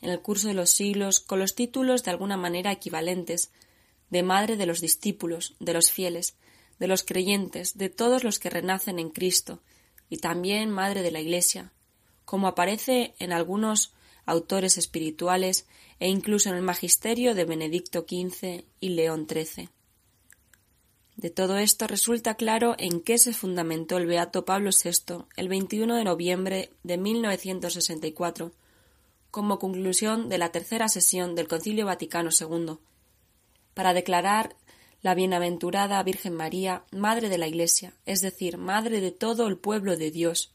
en 0.00 0.10
el 0.10 0.20
curso 0.20 0.48
de 0.48 0.54
los 0.54 0.70
siglos, 0.70 1.20
con 1.20 1.40
los 1.40 1.54
títulos 1.54 2.04
de 2.04 2.12
alguna 2.12 2.36
manera 2.36 2.70
equivalentes 2.70 3.50
de 4.10 4.22
Madre 4.22 4.56
de 4.56 4.66
los 4.66 4.80
discípulos, 4.80 5.56
de 5.58 5.72
los 5.72 5.90
fieles, 5.90 6.36
de 6.78 6.86
los 6.86 7.02
creyentes, 7.02 7.76
de 7.76 7.88
todos 7.88 8.22
los 8.22 8.38
que 8.38 8.50
renacen 8.50 8.98
en 8.98 9.10
Cristo, 9.10 9.60
y 10.08 10.18
también 10.18 10.70
Madre 10.70 11.02
de 11.02 11.10
la 11.10 11.20
Iglesia, 11.20 11.72
como 12.28 12.46
aparece 12.46 13.14
en 13.20 13.32
algunos 13.32 13.94
autores 14.26 14.76
espirituales 14.76 15.66
e 15.98 16.10
incluso 16.10 16.50
en 16.50 16.56
el 16.56 16.62
magisterio 16.62 17.34
de 17.34 17.46
Benedicto 17.46 18.04
XV 18.06 18.64
y 18.80 18.88
León 18.90 19.26
XIII. 19.26 19.70
De 21.16 21.30
todo 21.30 21.56
esto 21.56 21.86
resulta 21.86 22.34
claro 22.34 22.74
en 22.76 23.00
qué 23.00 23.16
se 23.16 23.32
fundamentó 23.32 23.96
el 23.96 24.04
Beato 24.04 24.44
Pablo 24.44 24.72
VI 24.72 25.24
el 25.36 25.48
21 25.48 25.94
de 25.96 26.04
noviembre 26.04 26.70
de 26.82 26.98
1964, 26.98 28.52
como 29.30 29.58
conclusión 29.58 30.28
de 30.28 30.36
la 30.36 30.52
tercera 30.52 30.90
sesión 30.90 31.34
del 31.34 31.48
Concilio 31.48 31.86
Vaticano 31.86 32.28
II, 32.38 32.76
para 33.72 33.94
declarar 33.94 34.54
la 35.00 35.14
bienaventurada 35.14 36.02
Virgen 36.02 36.34
María, 36.34 36.84
Madre 36.92 37.30
de 37.30 37.38
la 37.38 37.48
Iglesia, 37.48 37.94
es 38.04 38.20
decir, 38.20 38.58
Madre 38.58 39.00
de 39.00 39.12
todo 39.12 39.46
el 39.46 39.56
pueblo 39.56 39.96
de 39.96 40.10
Dios, 40.10 40.52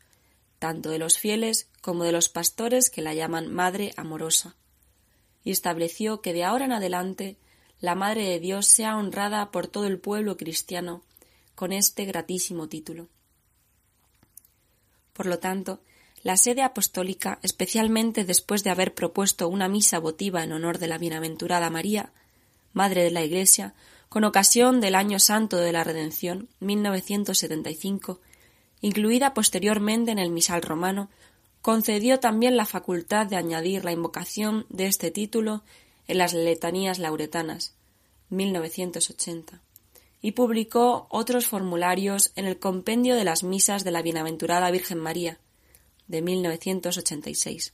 tanto 0.63 0.91
de 0.91 0.97
los 0.97 1.17
fieles 1.17 1.67
como 1.81 2.05
de 2.05 2.13
los 2.13 2.29
pastores 2.29 2.89
que 2.89 3.01
la 3.01 3.13
llaman 3.13 3.51
Madre 3.51 3.91
amorosa, 3.97 4.55
y 5.43 5.51
estableció 5.51 6.21
que 6.21 6.31
de 6.31 6.45
ahora 6.45 6.63
en 6.63 6.71
adelante 6.71 7.35
la 7.81 7.95
Madre 7.95 8.29
de 8.29 8.39
Dios 8.39 8.65
sea 8.65 8.95
honrada 8.95 9.51
por 9.51 9.67
todo 9.67 9.87
el 9.87 9.99
pueblo 9.99 10.37
cristiano 10.37 11.03
con 11.53 11.73
este 11.73 12.05
gratísimo 12.05 12.69
título. 12.69 13.09
Por 15.11 15.25
lo 15.25 15.37
tanto, 15.39 15.81
la 16.21 16.37
sede 16.37 16.61
apostólica, 16.61 17.39
especialmente 17.41 18.23
después 18.23 18.63
de 18.63 18.69
haber 18.69 18.93
propuesto 18.93 19.49
una 19.49 19.67
misa 19.67 19.99
votiva 19.99 20.45
en 20.45 20.53
honor 20.53 20.77
de 20.77 20.87
la 20.87 20.97
bienaventurada 20.97 21.69
María, 21.71 22.13
Madre 22.71 23.03
de 23.03 23.11
la 23.11 23.25
Iglesia, 23.25 23.73
con 24.07 24.23
ocasión 24.23 24.79
del 24.79 24.95
Año 24.95 25.19
Santo 25.19 25.57
de 25.57 25.73
la 25.73 25.83
Redención, 25.83 26.47
1975, 26.61 28.21
incluida 28.83 29.33
posteriormente 29.33 30.11
en 30.11 30.19
el 30.19 30.29
misal 30.29 30.61
romano, 30.61 31.09
concedió 31.63 32.19
también 32.19 32.57
la 32.57 32.65
facultad 32.65 33.25
de 33.25 33.37
añadir 33.37 33.83
la 33.85 33.93
invocación 33.93 34.65
de 34.69 34.85
este 34.85 35.09
título 35.09 35.63
en 36.07 36.17
las 36.17 36.33
letanías 36.33 36.99
lauretanas, 36.99 37.73
1980 38.29 39.61
y 40.21 40.31
publicó 40.31 41.07
otros 41.09 41.47
formularios 41.47 42.31
en 42.35 42.45
el 42.45 42.57
Compendio 42.57 43.15
de 43.15 43.25
las 43.25 43.43
Misas 43.43 43.83
de 43.83 43.91
la 43.91 44.01
Bienaventurada 44.01 44.71
Virgen 44.71 44.97
María, 44.97 45.37
de 46.07 46.21
1986. 46.21 47.73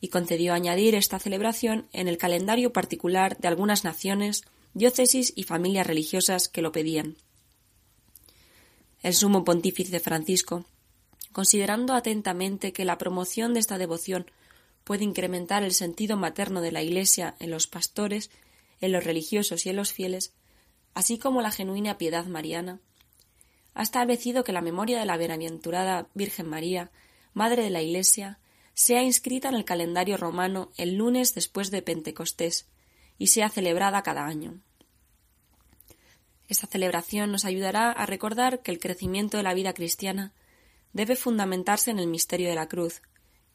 Y 0.00 0.08
concedió 0.08 0.54
añadir 0.54 0.94
esta 0.94 1.18
celebración 1.18 1.88
en 1.92 2.06
el 2.06 2.16
calendario 2.16 2.72
particular 2.72 3.36
de 3.38 3.48
algunas 3.48 3.82
naciones, 3.82 4.44
diócesis 4.72 5.32
y 5.34 5.42
familias 5.42 5.88
religiosas 5.88 6.48
que 6.48 6.62
lo 6.62 6.70
pedían. 6.70 7.16
El 9.06 9.14
sumo 9.14 9.44
pontífice 9.44 10.00
Francisco, 10.00 10.64
considerando 11.30 11.94
atentamente 11.94 12.72
que 12.72 12.84
la 12.84 12.98
promoción 12.98 13.54
de 13.54 13.60
esta 13.60 13.78
devoción 13.78 14.28
puede 14.82 15.04
incrementar 15.04 15.62
el 15.62 15.74
sentido 15.74 16.16
materno 16.16 16.60
de 16.60 16.72
la 16.72 16.82
Iglesia 16.82 17.36
en 17.38 17.52
los 17.52 17.68
pastores, 17.68 18.32
en 18.80 18.90
los 18.90 19.04
religiosos 19.04 19.64
y 19.64 19.68
en 19.68 19.76
los 19.76 19.92
fieles, 19.92 20.32
así 20.92 21.18
como 21.18 21.40
la 21.40 21.52
genuina 21.52 21.98
piedad 21.98 22.26
mariana, 22.26 22.80
ha 23.74 23.84
establecido 23.84 24.42
que 24.42 24.52
la 24.52 24.60
memoria 24.60 24.98
de 24.98 25.06
la 25.06 25.16
bienaventurada 25.16 26.08
Virgen 26.14 26.48
María, 26.48 26.90
Madre 27.32 27.62
de 27.62 27.70
la 27.70 27.82
Iglesia, 27.82 28.40
sea 28.74 29.04
inscrita 29.04 29.50
en 29.50 29.54
el 29.54 29.64
calendario 29.64 30.16
romano 30.16 30.72
el 30.76 30.96
lunes 30.96 31.32
después 31.32 31.70
de 31.70 31.80
Pentecostés 31.80 32.66
y 33.18 33.28
sea 33.28 33.50
celebrada 33.50 34.02
cada 34.02 34.26
año. 34.26 34.58
Esta 36.48 36.66
celebración 36.66 37.32
nos 37.32 37.44
ayudará 37.44 37.90
a 37.90 38.06
recordar 38.06 38.62
que 38.62 38.70
el 38.70 38.78
crecimiento 38.78 39.36
de 39.36 39.42
la 39.42 39.54
vida 39.54 39.74
cristiana 39.74 40.32
debe 40.92 41.16
fundamentarse 41.16 41.90
en 41.90 41.98
el 41.98 42.06
misterio 42.06 42.48
de 42.48 42.54
la 42.54 42.68
cruz, 42.68 43.02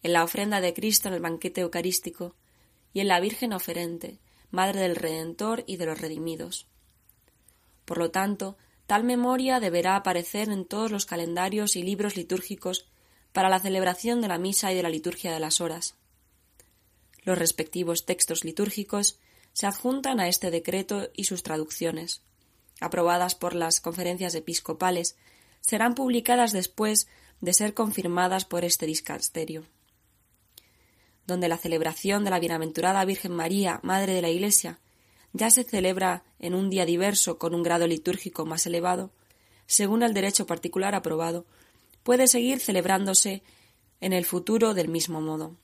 en 0.04 0.14
la 0.14 0.24
ofrenda 0.24 0.62
de 0.62 0.74
Cristo 0.74 1.08
en 1.08 1.16
el 1.16 1.22
banquete 1.22 1.62
eucarístico 1.62 2.36
y 2.94 3.00
en 3.00 3.08
la 3.08 3.20
Virgen 3.20 3.54
oferente, 3.54 4.20
Madre 4.50 4.82
del 4.82 4.96
Redentor 4.96 5.64
y 5.66 5.78
de 5.78 5.86
los 5.86 6.02
redimidos. 6.02 6.68
Por 7.86 7.98
lo 7.98 8.12
tanto, 8.12 8.58
tal 8.86 9.04
memoria 9.04 9.60
deberá 9.60 9.96
aparecer 9.96 10.50
en 10.50 10.66
todos 10.66 10.92
los 10.92 11.06
calendarios 11.06 11.76
y 11.76 11.84
libros 11.84 12.18
litúrgicos 12.18 12.90
para 13.32 13.50
la 13.50 13.60
celebración 13.60 14.22
de 14.22 14.28
la 14.28 14.38
misa 14.38 14.72
y 14.72 14.76
de 14.76 14.84
la 14.84 14.90
liturgia 14.90 15.32
de 15.32 15.40
las 15.40 15.62
horas. 15.62 15.96
Los 17.24 17.38
respectivos 17.38 18.06
textos 18.06 18.44
litúrgicos 18.44 19.20
se 19.54 19.68
adjuntan 19.68 20.20
a 20.20 20.28
este 20.28 20.52
decreto 20.52 21.10
y 21.14 21.26
sus 21.26 21.44
traducciones, 21.44 22.24
aprobadas 22.82 23.36
por 23.36 23.56
las 23.56 23.80
conferencias 23.80 24.36
episcopales, 24.36 25.16
serán 25.62 25.96
publicadas 25.96 26.52
después 26.52 27.08
de 27.40 27.54
ser 27.54 27.74
confirmadas 27.74 28.44
por 28.46 28.66
este 28.66 28.86
dicasterio. 28.86 29.64
Donde 31.26 31.48
la 31.48 31.58
celebración 31.58 32.24
de 32.24 32.32
la 32.32 32.40
bienaventurada 32.40 33.06
Virgen 33.06 33.32
María, 33.32 33.80
Madre 33.84 34.14
de 34.14 34.22
la 34.22 34.30
Iglesia, 34.30 34.80
ya 35.34 35.50
se 35.50 35.64
celebra 35.64 36.24
en 36.40 36.56
un 36.56 36.70
día 36.70 36.86
diverso 36.86 37.38
con 37.38 37.56
un 37.56 37.64
grado 37.64 37.88
litúrgico 37.88 38.46
más 38.46 38.66
elevado, 38.66 39.12
según 39.66 40.04
el 40.04 40.14
derecho 40.14 40.46
particular 40.46 40.96
aprobado, 40.96 41.46
puede 42.04 42.28
seguir 42.28 42.60
celebrándose 42.60 43.44
en 44.02 44.12
el 44.12 44.26
futuro 44.26 44.74
del 44.74 44.90
mismo 44.90 45.22
modo. 45.22 45.56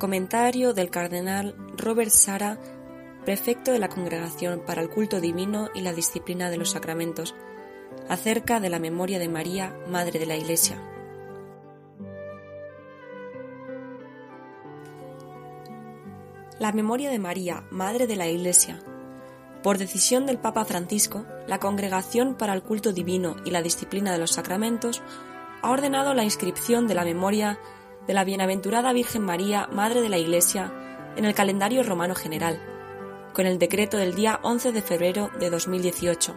Comentario 0.00 0.72
del 0.72 0.88
cardenal 0.88 1.54
Robert 1.76 2.10
Sara, 2.10 2.58
prefecto 3.26 3.70
de 3.70 3.78
la 3.78 3.90
Congregación 3.90 4.62
para 4.66 4.80
el 4.80 4.88
Culto 4.88 5.20
Divino 5.20 5.68
y 5.74 5.82
la 5.82 5.92
Disciplina 5.92 6.48
de 6.48 6.56
los 6.56 6.70
Sacramentos, 6.70 7.34
acerca 8.08 8.60
de 8.60 8.70
la 8.70 8.78
memoria 8.78 9.18
de 9.18 9.28
María, 9.28 9.76
Madre 9.88 10.18
de 10.18 10.24
la 10.24 10.36
Iglesia. 10.36 10.82
La 16.58 16.72
memoria 16.72 17.10
de 17.10 17.18
María, 17.18 17.64
Madre 17.70 18.06
de 18.06 18.16
la 18.16 18.26
Iglesia. 18.26 18.82
Por 19.62 19.76
decisión 19.76 20.24
del 20.24 20.38
Papa 20.38 20.64
Francisco, 20.64 21.26
la 21.46 21.60
Congregación 21.60 22.36
para 22.36 22.54
el 22.54 22.62
Culto 22.62 22.94
Divino 22.94 23.36
y 23.44 23.50
la 23.50 23.60
Disciplina 23.60 24.12
de 24.12 24.18
los 24.18 24.30
Sacramentos 24.30 25.02
ha 25.60 25.70
ordenado 25.70 26.14
la 26.14 26.24
inscripción 26.24 26.88
de 26.88 26.94
la 26.94 27.04
memoria 27.04 27.58
de 28.10 28.14
la 28.14 28.24
Bienaventurada 28.24 28.92
Virgen 28.92 29.22
María, 29.22 29.68
Madre 29.70 30.02
de 30.02 30.08
la 30.08 30.18
Iglesia, 30.18 30.72
en 31.14 31.24
el 31.24 31.32
calendario 31.32 31.84
romano 31.84 32.16
general, 32.16 32.60
con 33.32 33.46
el 33.46 33.60
decreto 33.60 33.98
del 33.98 34.16
día 34.16 34.40
11 34.42 34.72
de 34.72 34.82
febrero 34.82 35.30
de 35.38 35.48
2018, 35.48 36.34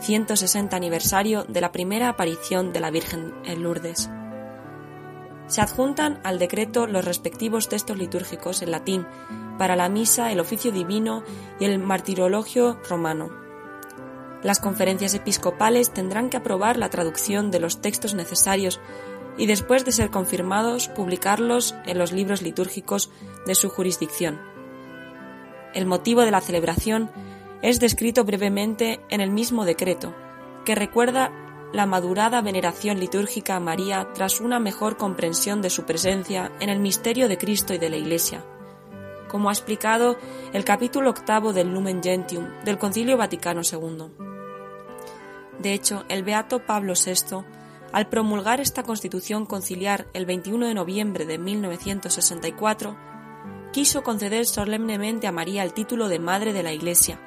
160 0.00 0.76
aniversario 0.76 1.44
de 1.44 1.60
la 1.60 1.70
primera 1.70 2.08
aparición 2.08 2.72
de 2.72 2.80
la 2.80 2.90
Virgen 2.90 3.32
en 3.44 3.62
Lourdes. 3.62 4.10
Se 5.46 5.60
adjuntan 5.60 6.18
al 6.24 6.40
decreto 6.40 6.88
los 6.88 7.04
respectivos 7.04 7.68
textos 7.68 7.96
litúrgicos 7.96 8.60
en 8.62 8.72
latín 8.72 9.06
para 9.56 9.76
la 9.76 9.88
misa, 9.88 10.32
el 10.32 10.40
oficio 10.40 10.72
divino 10.72 11.22
y 11.60 11.66
el 11.66 11.78
martirologio 11.78 12.80
romano. 12.88 13.30
Las 14.42 14.58
conferencias 14.58 15.14
episcopales 15.14 15.92
tendrán 15.92 16.28
que 16.28 16.38
aprobar 16.38 16.76
la 16.76 16.90
traducción 16.90 17.52
de 17.52 17.60
los 17.60 17.80
textos 17.80 18.14
necesarios 18.14 18.80
y 19.38 19.46
después 19.46 19.84
de 19.84 19.92
ser 19.92 20.10
confirmados 20.10 20.88
publicarlos 20.88 21.74
en 21.86 21.98
los 21.98 22.12
libros 22.12 22.42
litúrgicos 22.42 23.10
de 23.46 23.54
su 23.54 23.70
jurisdicción. 23.70 24.40
El 25.72 25.86
motivo 25.86 26.22
de 26.22 26.30
la 26.30 26.40
celebración 26.40 27.10
es 27.62 27.80
descrito 27.80 28.24
brevemente 28.24 29.00
en 29.08 29.20
el 29.20 29.30
mismo 29.30 29.64
decreto, 29.64 30.14
que 30.64 30.74
recuerda 30.74 31.32
la 31.72 31.86
madurada 31.86 32.40
veneración 32.40 32.98
litúrgica 32.98 33.56
a 33.56 33.60
María 33.60 34.08
tras 34.14 34.40
una 34.40 34.58
mejor 34.58 34.96
comprensión 34.96 35.60
de 35.60 35.70
su 35.70 35.84
presencia 35.84 36.50
en 36.60 36.68
el 36.68 36.78
misterio 36.78 37.28
de 37.28 37.38
Cristo 37.38 37.74
y 37.74 37.78
de 37.78 37.90
la 37.90 37.96
Iglesia, 37.96 38.44
como 39.28 39.50
ha 39.50 39.52
explicado 39.52 40.16
el 40.52 40.64
capítulo 40.64 41.10
octavo 41.10 41.52
del 41.52 41.72
Lumen 41.72 42.02
Gentium 42.02 42.46
del 42.64 42.78
Concilio 42.78 43.16
Vaticano 43.16 43.60
II. 43.70 44.06
De 45.58 45.74
hecho, 45.74 46.04
el 46.08 46.22
beato 46.22 46.64
Pablo 46.64 46.94
VI, 46.94 47.44
al 47.92 48.08
promulgar 48.08 48.60
esta 48.60 48.82
constitución 48.82 49.46
conciliar 49.46 50.08
el 50.12 50.26
21 50.26 50.66
de 50.66 50.74
noviembre 50.74 51.26
de 51.26 51.38
1964, 51.38 52.96
quiso 53.72 54.02
conceder 54.02 54.46
solemnemente 54.46 55.26
a 55.26 55.32
María 55.32 55.62
el 55.62 55.72
título 55.72 56.08
de 56.08 56.18
Madre 56.18 56.52
de 56.52 56.62
la 56.62 56.72
Iglesia. 56.72 57.20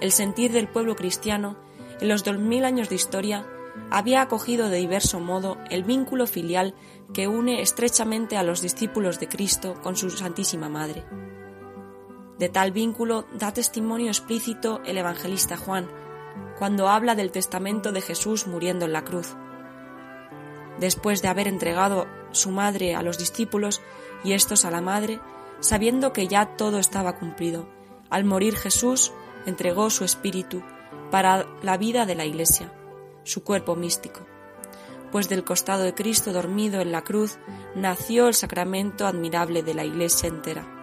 El 0.00 0.12
sentir 0.12 0.52
del 0.52 0.68
pueblo 0.68 0.94
cristiano 0.96 1.56
en 2.00 2.08
los 2.08 2.24
dos 2.24 2.38
mil 2.38 2.64
años 2.64 2.88
de 2.88 2.94
historia, 2.94 3.46
había 3.90 4.22
acogido 4.22 4.68
de 4.68 4.78
diverso 4.78 5.20
modo 5.20 5.58
el 5.70 5.84
vínculo 5.84 6.26
filial 6.26 6.74
que 7.12 7.28
une 7.28 7.62
estrechamente 7.62 8.36
a 8.36 8.42
los 8.42 8.60
discípulos 8.60 9.18
de 9.18 9.28
Cristo 9.28 9.80
con 9.82 9.96
su 9.96 10.10
Santísima 10.10 10.68
Madre. 10.68 11.04
De 12.38 12.48
tal 12.48 12.70
vínculo 12.70 13.26
da 13.34 13.52
testimonio 13.52 14.08
explícito 14.08 14.80
el 14.84 14.98
evangelista 14.98 15.56
Juan, 15.56 15.88
cuando 16.58 16.88
habla 16.88 17.14
del 17.14 17.32
testamento 17.32 17.92
de 17.92 18.00
Jesús 18.00 18.46
muriendo 18.46 18.84
en 18.84 18.92
la 18.92 19.04
cruz. 19.04 19.36
Después 20.80 21.22
de 21.22 21.28
haber 21.28 21.48
entregado 21.48 22.06
su 22.30 22.50
madre 22.50 22.94
a 22.94 23.02
los 23.02 23.18
discípulos 23.18 23.80
y 24.24 24.32
estos 24.32 24.64
a 24.64 24.70
la 24.70 24.80
madre, 24.80 25.20
sabiendo 25.60 26.12
que 26.12 26.28
ya 26.28 26.56
todo 26.56 26.78
estaba 26.78 27.18
cumplido, 27.18 27.68
al 28.10 28.24
morir 28.24 28.56
Jesús 28.56 29.12
entregó 29.46 29.90
su 29.90 30.04
espíritu 30.04 30.62
para 31.10 31.46
la 31.62 31.76
vida 31.76 32.06
de 32.06 32.14
la 32.14 32.24
Iglesia, 32.24 32.72
su 33.24 33.42
cuerpo 33.42 33.76
místico, 33.76 34.26
pues 35.10 35.28
del 35.28 35.44
costado 35.44 35.82
de 35.82 35.94
Cristo 35.94 36.32
dormido 36.32 36.80
en 36.80 36.92
la 36.92 37.02
cruz 37.02 37.38
nació 37.74 38.28
el 38.28 38.34
sacramento 38.34 39.06
admirable 39.06 39.62
de 39.62 39.74
la 39.74 39.84
Iglesia 39.84 40.28
entera. 40.28 40.74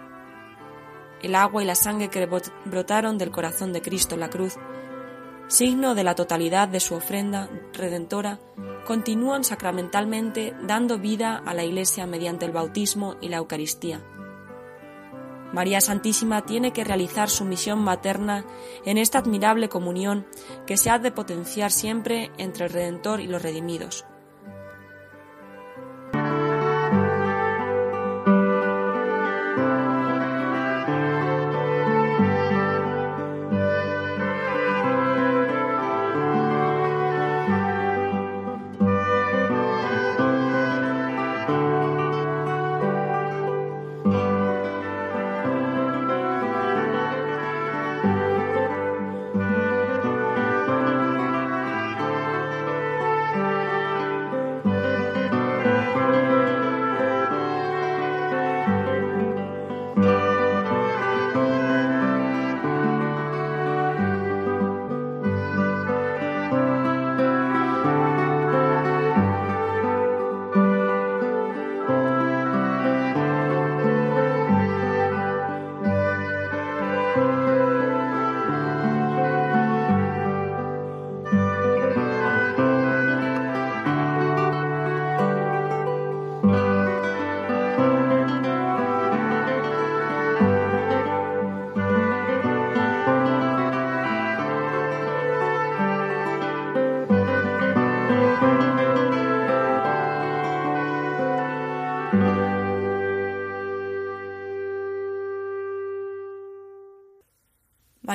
El 1.22 1.36
agua 1.36 1.64
y 1.64 1.66
la 1.66 1.76
sangre 1.76 2.10
que 2.10 2.28
brotaron 2.66 3.18
del 3.18 3.32
corazón 3.32 3.74
de 3.74 3.82
Cristo 3.82 4.16
en 4.16 4.22
la 4.22 4.30
cruz, 4.30 4.58
signo 5.48 5.96
de 5.96 6.04
la 6.04 6.16
totalidad 6.16 6.68
de 6.68 6.80
su 6.80 6.96
ofrenda 6.96 7.50
redentora, 7.74 8.40
continúan 8.86 9.44
sacramentalmente 9.44 10.54
dando 10.64 11.00
vida 11.00 11.42
a 11.46 11.54
la 11.54 11.64
Iglesia 11.64 12.06
mediante 12.06 12.46
el 12.46 12.52
bautismo 12.52 13.16
y 13.22 13.30
la 13.30 13.38
Eucaristía 13.38 14.02
María 15.56 15.80
Santísima 15.80 16.46
tiene 16.46 16.74
que 16.74 16.84
realizar 16.84 17.30
su 17.30 17.46
misión 17.46 17.80
materna 17.80 18.46
en 18.84 18.98
esta 18.98 19.20
admirable 19.20 19.70
comunión 19.70 20.28
que 20.68 20.76
se 20.76 20.90
ha 20.90 21.00
de 21.00 21.12
potenciar 21.12 21.72
siempre 21.72 22.30
entre 22.38 22.66
el 22.66 22.74
Redentor 22.74 23.22
y 23.22 23.28
los 23.28 23.42
redimidos. 23.42 24.06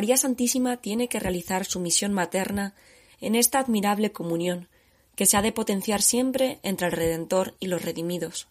María 0.00 0.16
Santísima 0.16 0.78
tiene 0.78 1.08
que 1.08 1.20
realizar 1.20 1.66
su 1.66 1.78
misión 1.78 2.14
materna 2.14 2.72
en 3.20 3.34
esta 3.34 3.58
admirable 3.58 4.12
comunión 4.12 4.66
que 5.14 5.26
se 5.26 5.36
ha 5.36 5.42
de 5.42 5.52
potenciar 5.52 6.00
siempre 6.00 6.58
entre 6.62 6.86
el 6.86 6.94
Redentor 6.94 7.54
y 7.60 7.66
los 7.66 7.82
redimidos. 7.82 8.48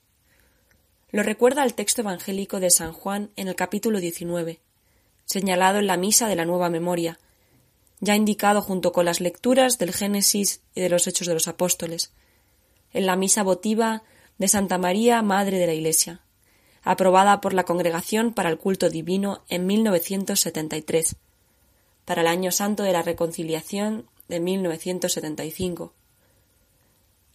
Lo 1.10 1.24
recuerda 1.24 1.64
el 1.64 1.74
texto 1.74 2.02
evangélico 2.02 2.60
de 2.60 2.70
San 2.70 2.94
Juan 2.94 3.32
en 3.36 3.48
el 3.48 3.56
capítulo 3.56 4.00
19, 4.00 4.60
señalado 5.26 5.80
en 5.80 5.88
la 5.88 5.98
misa 5.98 6.28
de 6.28 6.36
la 6.36 6.46
nueva 6.46 6.70
memoria, 6.70 7.18
ya 8.00 8.16
indicado 8.16 8.62
junto 8.62 8.92
con 8.92 9.06
las 9.06 9.20
lecturas 9.20 9.80
del 9.80 9.92
Génesis 9.92 10.62
y 10.76 10.82
de 10.82 10.90
los 10.90 11.08
Hechos 11.08 11.26
de 11.26 11.34
los 11.34 11.48
Apóstoles, 11.48 12.14
en 12.94 13.08
la 13.08 13.16
misa 13.16 13.42
votiva 13.42 14.04
de 14.38 14.48
Santa 14.50 14.78
María, 14.78 15.24
Madre 15.24 15.58
de 15.58 15.66
la 15.66 15.74
Iglesia, 15.74 16.22
aprobada 16.84 17.42
por 17.42 17.56
la 17.56 17.64
Congregación 17.64 18.36
para 18.36 18.50
el 18.50 18.60
Culto 18.60 18.92
Divino 18.92 19.42
en 19.50 19.66
1973 19.66 21.16
para 22.10 22.22
el 22.22 22.28
Año 22.28 22.52
Santo 22.52 22.82
de 22.82 22.92
la 22.92 23.04
Reconciliación 23.04 24.10
de 24.30 24.40
1975. 24.40 25.94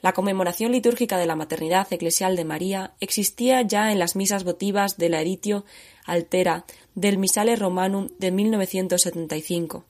La 0.01 0.13
conmemoración 0.13 0.73
litúrgica 0.73 1.17
de 1.17 1.27
la 1.27 1.37
maternidad 1.37 1.87
eclesial 1.93 2.35
de 2.35 2.45
María 2.45 2.95
existía 2.99 3.63
ya 3.63 3.93
en 3.93 4.01
las 4.01 4.17
misas 4.17 4.43
votivas 4.43 4.97
de 4.97 5.11
la 5.11 5.21
Eritio 5.21 5.65
Altera 6.05 6.65
del 6.97 7.19
Misale 7.19 7.55
Romanum 7.55 8.09
de 8.19 8.33
1975. 8.33 9.85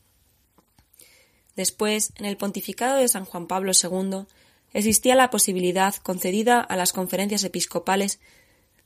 Después, 1.56 2.12
en 2.16 2.26
el 2.26 2.36
pontificado 2.36 2.98
de 2.98 3.08
San 3.08 3.24
Juan 3.24 3.46
Pablo 3.46 3.72
II, 3.72 4.26
existía 4.74 5.14
la 5.14 5.30
posibilidad 5.30 5.94
concedida 5.94 6.60
a 6.60 6.76
las 6.76 6.92
conferencias 6.92 7.42
episcopales 7.42 8.20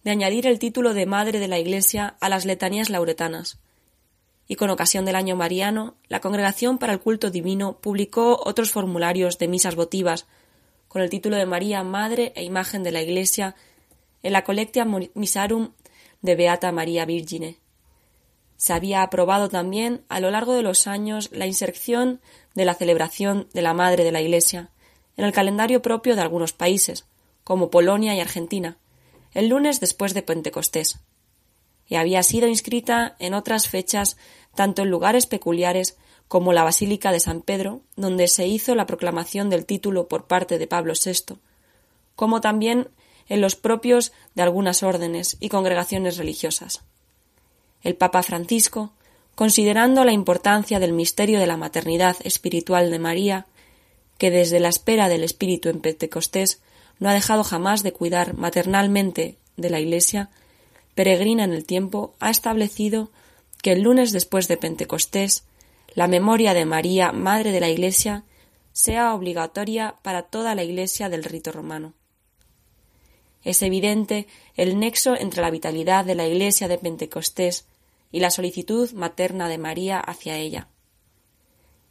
de 0.04 0.12
añadir 0.12 0.46
el 0.46 0.60
título 0.60 0.94
de 0.94 1.06
Madre 1.06 1.40
de 1.40 1.48
la 1.48 1.58
Iglesia 1.58 2.14
a 2.20 2.28
las 2.28 2.44
letanías 2.44 2.88
lauretanas, 2.88 3.58
y 4.48 4.56
con 4.56 4.70
ocasión 4.70 5.04
del 5.04 5.14
año 5.14 5.36
mariano, 5.36 5.94
la 6.08 6.20
Congregación 6.20 6.78
para 6.78 6.94
el 6.94 7.00
Culto 7.00 7.30
Divino 7.30 7.78
publicó 7.80 8.40
otros 8.42 8.70
formularios 8.70 9.38
de 9.38 9.46
misas 9.46 9.76
votivas 9.76 10.26
con 10.88 11.02
el 11.02 11.10
título 11.10 11.36
de 11.36 11.44
María, 11.44 11.84
Madre 11.84 12.32
e 12.34 12.44
Imagen 12.44 12.82
de 12.82 12.90
la 12.90 13.02
Iglesia 13.02 13.54
en 14.22 14.32
la 14.32 14.44
Collectia 14.44 14.86
Misarum 15.14 15.72
de 16.22 16.34
Beata 16.34 16.72
María 16.72 17.04
Virgine. 17.04 17.58
Se 18.56 18.72
había 18.72 19.02
aprobado 19.02 19.50
también 19.50 20.02
a 20.08 20.18
lo 20.18 20.30
largo 20.30 20.54
de 20.54 20.62
los 20.62 20.86
años 20.86 21.28
la 21.30 21.46
inserción 21.46 22.20
de 22.54 22.64
la 22.64 22.74
celebración 22.74 23.48
de 23.52 23.62
la 23.62 23.74
Madre 23.74 24.02
de 24.02 24.12
la 24.12 24.22
Iglesia 24.22 24.70
en 25.18 25.26
el 25.26 25.32
calendario 25.32 25.82
propio 25.82 26.16
de 26.16 26.22
algunos 26.22 26.54
países, 26.54 27.06
como 27.44 27.70
Polonia 27.70 28.14
y 28.14 28.20
Argentina, 28.20 28.78
el 29.32 29.48
lunes 29.48 29.78
después 29.80 30.14
de 30.14 30.22
Pentecostés, 30.22 31.00
y 31.88 31.96
había 31.96 32.22
sido 32.22 32.46
inscrita 32.46 33.16
en 33.18 33.34
otras 33.34 33.68
fechas 33.68 34.16
tanto 34.58 34.82
en 34.82 34.90
lugares 34.90 35.26
peculiares 35.26 35.96
como 36.26 36.52
la 36.52 36.64
Basílica 36.64 37.12
de 37.12 37.20
San 37.20 37.42
Pedro, 37.42 37.80
donde 37.94 38.26
se 38.26 38.48
hizo 38.48 38.74
la 38.74 38.86
proclamación 38.86 39.50
del 39.50 39.64
título 39.64 40.08
por 40.08 40.26
parte 40.26 40.58
de 40.58 40.66
Pablo 40.66 40.94
VI, 40.94 41.36
como 42.16 42.40
también 42.40 42.88
en 43.28 43.40
los 43.40 43.54
propios 43.54 44.10
de 44.34 44.42
algunas 44.42 44.82
órdenes 44.82 45.36
y 45.38 45.48
congregaciones 45.48 46.16
religiosas. 46.16 46.82
El 47.84 47.94
Papa 47.94 48.24
Francisco, 48.24 48.90
considerando 49.36 50.04
la 50.04 50.10
importancia 50.10 50.80
del 50.80 50.92
misterio 50.92 51.38
de 51.38 51.46
la 51.46 51.56
maternidad 51.56 52.16
espiritual 52.24 52.90
de 52.90 52.98
María, 52.98 53.46
que 54.18 54.32
desde 54.32 54.58
la 54.58 54.70
espera 54.70 55.08
del 55.08 55.22
Espíritu 55.22 55.68
en 55.68 55.78
Pentecostés 55.78 56.60
no 56.98 57.10
ha 57.10 57.14
dejado 57.14 57.44
jamás 57.44 57.84
de 57.84 57.92
cuidar 57.92 58.34
maternalmente 58.34 59.36
de 59.56 59.70
la 59.70 59.78
Iglesia, 59.78 60.30
peregrina 60.96 61.44
en 61.44 61.52
el 61.52 61.64
tiempo, 61.64 62.16
ha 62.18 62.28
establecido 62.28 63.12
que 63.62 63.72
el 63.72 63.82
lunes 63.82 64.12
después 64.12 64.48
de 64.48 64.56
Pentecostés 64.56 65.44
la 65.94 66.06
memoria 66.06 66.54
de 66.54 66.64
María, 66.64 67.12
Madre 67.12 67.50
de 67.50 67.60
la 67.60 67.70
Iglesia, 67.70 68.24
sea 68.72 69.14
obligatoria 69.14 69.96
para 70.02 70.22
toda 70.22 70.54
la 70.54 70.62
Iglesia 70.62 71.08
del 71.08 71.24
rito 71.24 71.50
romano. 71.50 71.94
Es 73.42 73.62
evidente 73.62 74.26
el 74.54 74.78
nexo 74.78 75.16
entre 75.16 75.42
la 75.42 75.50
vitalidad 75.50 76.04
de 76.04 76.14
la 76.14 76.26
Iglesia 76.26 76.68
de 76.68 76.78
Pentecostés 76.78 77.66
y 78.12 78.20
la 78.20 78.30
solicitud 78.30 78.92
materna 78.92 79.48
de 79.48 79.58
María 79.58 79.98
hacia 79.98 80.36
ella. 80.36 80.68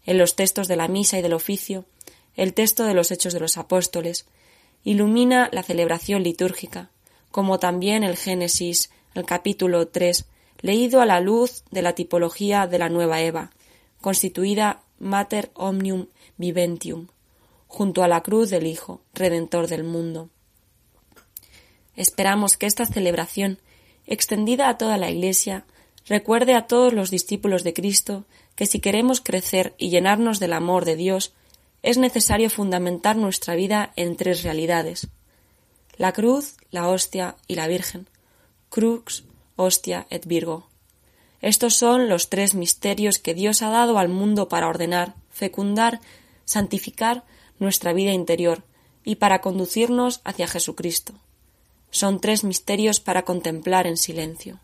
En 0.06 0.18
los 0.18 0.36
textos 0.36 0.68
de 0.68 0.78
la 0.78 0.88
misa 0.88 1.20
y 1.20 1.22
del 1.22 1.34
oficio, 1.34 1.86
el 2.36 2.54
texto 2.54 2.86
de 2.86 2.94
los 2.94 3.12
Hechos 3.12 3.34
de 3.34 3.40
los 3.40 3.58
Apóstoles, 3.58 4.26
ilumina 4.84 5.50
la 5.52 5.64
celebración 5.64 6.24
litúrgica, 6.24 6.92
como 7.32 7.60
también 7.60 8.04
el 8.04 8.16
Génesis, 8.16 8.90
el 9.16 9.26
capítulo 9.26 9.88
3, 9.88 10.26
leído 10.60 11.02
a 11.02 11.06
la 11.06 11.20
luz 11.20 11.64
de 11.72 11.82
la 11.82 11.94
tipología 11.94 12.68
de 12.68 12.80
la 12.80 12.90
nueva 12.90 13.22
Eva, 13.22 13.52
constituida 14.02 14.82
Mater 15.00 15.52
Omnium 15.54 16.08
Viventium, 16.38 17.08
junto 17.68 18.04
a 18.04 18.08
la 18.08 18.22
cruz 18.22 18.50
del 18.50 18.66
Hijo, 18.68 19.02
Redentor 19.14 19.68
del 19.68 19.84
mundo. 19.84 20.30
Esperamos 21.96 22.58
que 22.58 22.66
esta 22.66 22.86
celebración, 22.86 23.60
extendida 24.06 24.70
a 24.70 24.78
toda 24.78 24.98
la 24.98 25.10
Iglesia, 25.10 25.66
recuerde 26.08 26.54
a 26.54 26.68
todos 26.68 26.94
los 26.94 27.10
discípulos 27.10 27.64
de 27.64 27.74
Cristo 27.74 28.26
que 28.56 28.66
si 28.66 28.80
queremos 28.80 29.22
crecer 29.22 29.76
y 29.78 29.90
llenarnos 29.90 30.40
del 30.40 30.54
amor 30.54 30.86
de 30.86 30.96
Dios, 30.96 31.34
es 31.84 31.98
necesario 31.98 32.50
fundamentar 32.50 33.16
nuestra 33.16 33.56
vida 33.56 33.94
en 33.96 34.16
tres 34.16 34.44
realidades 34.44 35.10
la 35.98 36.14
cruz, 36.14 36.56
la 36.70 36.88
hostia 36.88 37.36
y 37.48 37.56
la 37.56 37.68
Virgen. 37.68 38.08
Crux, 38.70 39.24
hostia 39.58 40.08
et 40.10 40.26
Virgo. 40.26 40.70
Estos 41.42 41.76
son 41.76 42.08
los 42.08 42.30
tres 42.30 42.56
misterios 42.56 43.20
que 43.20 43.34
Dios 43.34 43.62
ha 43.62 43.70
dado 43.70 43.98
al 43.98 44.08
mundo 44.08 44.48
para 44.48 44.68
ordenar, 44.68 45.16
fecundar, 45.30 46.00
santificar 46.46 47.26
nuestra 47.60 47.94
vida 47.94 48.12
interior 48.12 48.64
y 49.04 49.16
para 49.16 49.42
conducirnos 49.42 50.22
hacia 50.24 50.48
Jesucristo. 50.48 51.14
Son 51.92 52.20
tres 52.20 52.44
misterios 52.44 53.00
para 53.00 53.24
contemplar 53.24 53.88
en 53.88 53.98
silencio. 53.98 54.60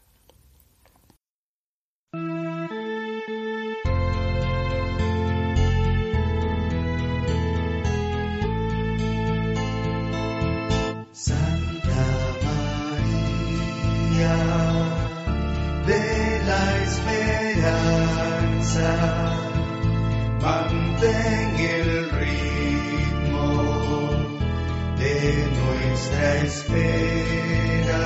Nuestra 26.13 26.35
espera. 26.43 28.03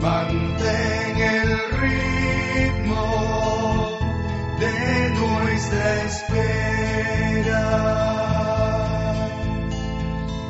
Mantén 0.00 1.16
el 1.18 1.58
ritmo 1.80 3.04
de 4.58 5.10
nuestra 5.10 6.04
espera. 6.04 7.66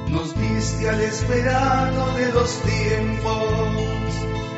Nos 0.09 0.35
viste 0.37 0.89
al 0.89 1.01
esperado 1.01 2.13
de 2.17 2.33
los 2.33 2.61
tiempos 2.63 3.47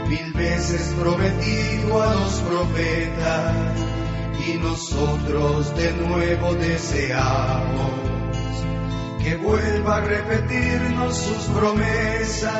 mil 0.08 0.32
veces 0.32 0.94
prometido 0.98 2.02
a 2.02 2.14
los 2.14 2.34
profetas 2.40 3.54
y 4.46 4.58
nosotros 4.58 5.74
de 5.76 5.92
nuevo 5.92 6.54
deseamos 6.54 8.11
que 9.22 9.36
vuelva 9.36 9.98
a 9.98 10.00
repetirnos 10.00 11.16
sus 11.16 11.44
promesas. 11.56 12.50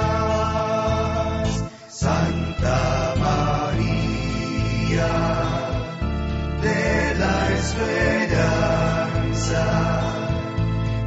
Santa 1.89 3.15
María 3.19 5.09
de 6.63 7.15
la 7.19 7.51
esperanza, 7.59 9.65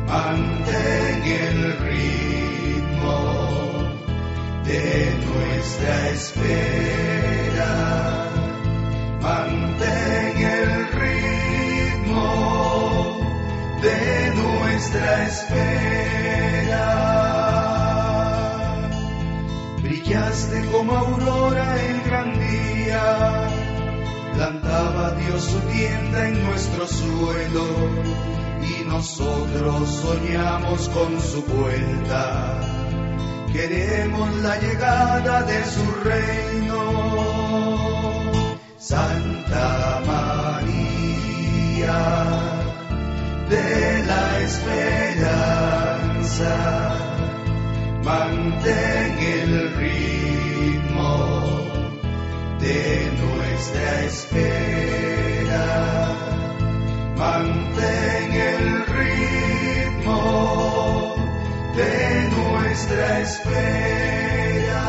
mantén 0.07 1.23
el 1.23 1.77
ritmo 1.79 3.17
de 4.65 5.13
nuestra 5.25 6.09
espera. 6.09 8.24
Nuestra 14.95 15.27
espera. 15.27 16.86
Brillaste 19.81 20.65
como 20.71 20.95
aurora 20.95 21.81
el 21.81 22.01
gran 22.03 22.34
día, 22.39 23.47
plantaba 24.34 25.12
Dios 25.12 25.43
su 25.43 25.60
tienda 25.71 26.27
en 26.27 26.43
nuestro 26.45 26.88
suelo 26.88 27.65
y 28.62 28.84
nosotros 28.88 29.89
soñamos 29.89 30.89
con 30.89 31.21
su 31.21 31.43
vuelta 31.43 32.62
queremos 33.53 34.36
la 34.38 34.58
llegada 34.60 35.43
de 35.43 35.63
su 35.63 35.86
reino. 36.03 36.81
Santa 38.77 40.01
María 40.05 41.25
de 43.55 44.03
la 44.11 44.25
esperanza, 44.49 45.33
mantén 48.03 49.13
el 49.37 49.51
ritmo 49.81 51.13
de 52.59 52.81
nuestra 53.21 53.89
espera. 54.11 55.67
Mantén 57.21 58.29
el 58.51 58.65
ritmo 58.97 60.21
de 61.79 61.95
nuestra 62.37 63.05
espera. 63.27 64.85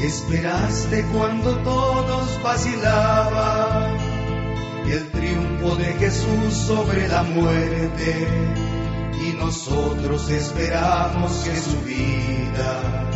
Esperaste 0.00 0.98
cuando 1.12 1.50
todos 1.58 2.42
vacilaban 2.42 4.09
el 4.92 5.10
triunfo 5.10 5.76
de 5.76 5.92
Jesús 5.94 6.54
sobre 6.66 7.08
la 7.08 7.22
muerte 7.22 8.26
y 9.22 9.32
nosotros 9.36 10.30
esperamos 10.30 11.32
que 11.44 11.56
su 11.56 11.80
vida 11.82 13.10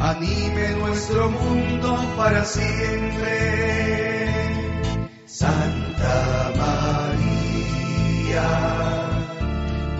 anime 0.00 0.70
nuestro 0.78 1.30
mundo 1.30 1.98
para 2.16 2.44
siempre. 2.44 3.70
Santa 5.26 6.52
María 6.56 7.30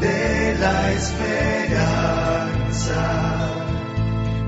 de 0.00 0.56
la 0.58 0.92
esperanza. 0.92 1.90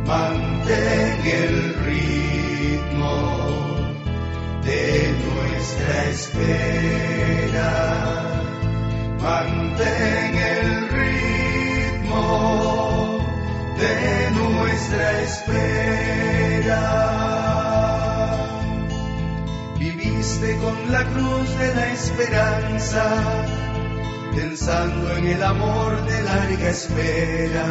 Mantén 0.06 1.20
el 1.24 1.74
ritmo 1.84 3.14
de 4.64 5.01
nuestra 5.62 6.10
espera. 6.10 7.70
Mantén 9.20 10.34
el 10.34 10.88
ritmo 10.88 12.26
de 13.78 13.96
nuestra 14.40 15.20
espera. 15.20 16.82
Viviste 19.78 20.56
con 20.58 20.76
la 20.90 21.04
cruz 21.04 21.48
de 21.58 21.74
la 21.76 21.92
esperanza 21.92 23.04
pensando 24.34 25.16
en 25.16 25.26
el 25.28 25.42
amor 25.44 26.04
de 26.06 26.22
larga 26.22 26.68
espera, 26.70 27.66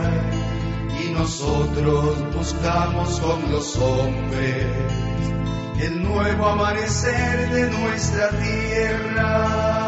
y 1.04 1.10
nosotros 1.12 2.24
buscamos 2.36 3.20
con 3.20 3.52
los 3.52 3.76
hombres 3.78 5.01
el 5.82 6.04
nuevo 6.04 6.46
amanecer 6.46 7.50
de 7.50 7.72
nuestra 7.72 8.30
tierra. 8.30 9.80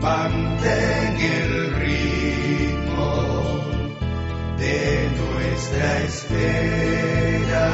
mantén 0.00 1.20
el 1.20 1.74
ritmo 1.74 3.12
de 4.58 5.10
nuestra 5.20 5.98
espera. 6.08 7.68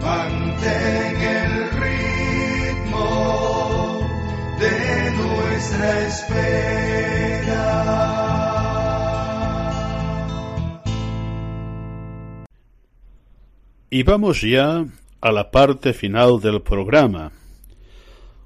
Mantén 0.00 1.20
el 1.20 1.70
ritmo 1.82 3.87
y 13.90 14.02
vamos 14.02 14.42
ya 14.42 14.84
a 15.20 15.32
la 15.32 15.50
parte 15.50 15.92
final 15.92 16.40
del 16.40 16.62
programa. 16.62 17.32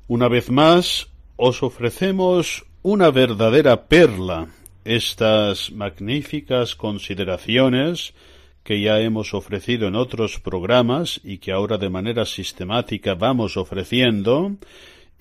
Una 0.09 0.29
vez 0.29 0.51
más, 0.51 1.09
os 1.37 1.63
ofrecemos 1.63 2.65
una 2.83 3.11
verdadera 3.11 3.87
perla 3.87 4.49
estas 4.85 5.73
magníficas 5.73 6.75
consideraciones 6.75 8.15
que 8.63 8.81
ya 8.81 9.01
hemos 9.01 9.35
ofrecido 9.35 9.89
en 9.89 9.97
otros 9.97 10.39
programas 10.39 11.21
y 11.25 11.39
que 11.39 11.53
ahora 11.53 11.79
de 11.79 11.91
manera 11.91 12.25
sistemática 12.25 13.15
vamos 13.15 13.57
ofreciendo, 13.57 14.53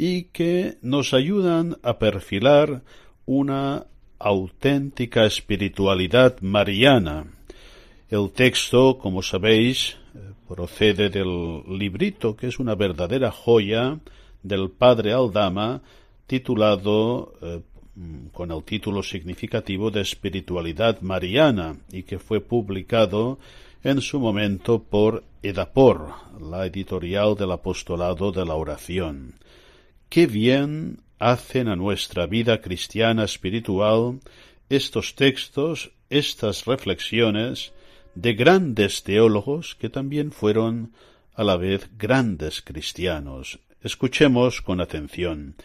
y 0.02 0.24
que 0.34 0.80
nos 0.82 1.14
ayudan 1.14 1.78
a 1.84 2.00
perfilar 2.00 2.82
una 3.28 3.86
auténtica 4.18 5.28
espiritualidad 5.28 6.42
mariana. 6.42 7.28
El 8.10 8.32
texto, 8.32 8.98
como 8.98 9.22
sabéis, 9.22 9.98
procede 10.48 11.12
del 11.12 11.62
librito 11.68 12.36
que 12.36 12.48
es 12.48 12.58
una 12.58 12.74
verdadera 12.74 13.30
joya 13.30 14.00
del 14.42 14.72
padre 14.72 15.14
Aldama 15.14 15.84
titulado 16.26 17.36
eh, 17.40 17.62
con 18.34 18.52
el 18.52 18.64
título 18.64 19.04
significativo 19.04 19.92
de 19.92 20.02
Espiritualidad 20.02 21.00
Mariana 21.02 21.76
y 21.92 22.02
que 22.02 22.18
fue 22.18 22.42
publicado 22.42 23.38
en 23.84 24.02
su 24.02 24.20
momento 24.20 24.82
por 24.82 25.24
Edapor, 25.44 26.08
la 26.40 26.66
editorial 26.66 27.36
del 27.36 27.52
apostolado 27.52 28.32
de 28.32 28.46
la 28.46 28.56
oración. 28.56 29.36
Qué 30.12 30.28
bien 30.28 31.00
hacen 31.20 31.70
a 31.70 31.78
nuestra 31.78 32.26
vida 32.28 32.60
cristiana 32.60 33.24
espiritual 33.24 34.20
estos 34.68 35.16
textos, 35.16 35.94
estas 36.10 36.66
reflexiones, 36.66 37.72
de 38.14 38.34
grandes 38.34 39.04
teólogos 39.04 39.74
que 39.76 39.90
también 39.90 40.34
fueron 40.34 40.92
a 41.34 41.46
la 41.46 41.56
vez 41.56 41.90
grandes 41.98 42.62
cristianos. 42.62 43.60
Escuchemos 43.82 44.62
con 44.62 44.82
atención. 44.82 45.56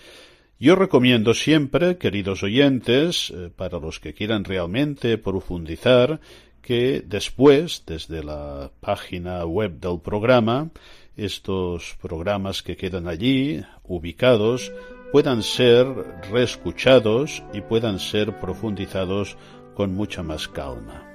Yo 0.60 0.76
recomiendo 0.76 1.34
siempre, 1.34 1.98
queridos 1.98 2.44
oyentes, 2.44 3.30
eh, 3.30 3.50
para 3.50 3.80
los 3.80 3.98
que 3.98 4.14
quieran 4.14 4.44
realmente 4.44 5.18
profundizar, 5.18 6.20
que 6.62 7.02
después, 7.04 7.82
desde 7.84 8.22
la 8.22 8.70
página 8.78 9.44
web 9.44 9.80
del 9.80 10.00
programa, 10.00 10.70
estos 11.16 11.96
programas 12.00 12.62
que 12.62 12.76
quedan 12.76 13.08
allí, 13.08 13.64
ubicados, 13.84 14.72
puedan 15.12 15.42
ser 15.42 15.86
reescuchados 16.30 17.42
y 17.52 17.60
puedan 17.62 17.98
ser 17.98 18.38
profundizados 18.38 19.36
con 19.74 19.94
mucha 19.94 20.22
más 20.22 20.48
calma. 20.48 21.12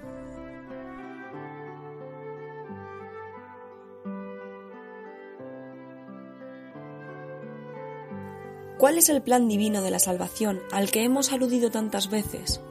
¿Cuál 8.77 8.97
es 8.97 9.09
el 9.09 9.21
plan 9.21 9.47
divino 9.47 9.83
de 9.83 9.91
la 9.91 9.99
salvación 9.99 10.59
al 10.71 10.89
que 10.89 11.03
hemos 11.03 11.31
aludido 11.31 11.69
tantas 11.69 12.09
veces? 12.09 12.61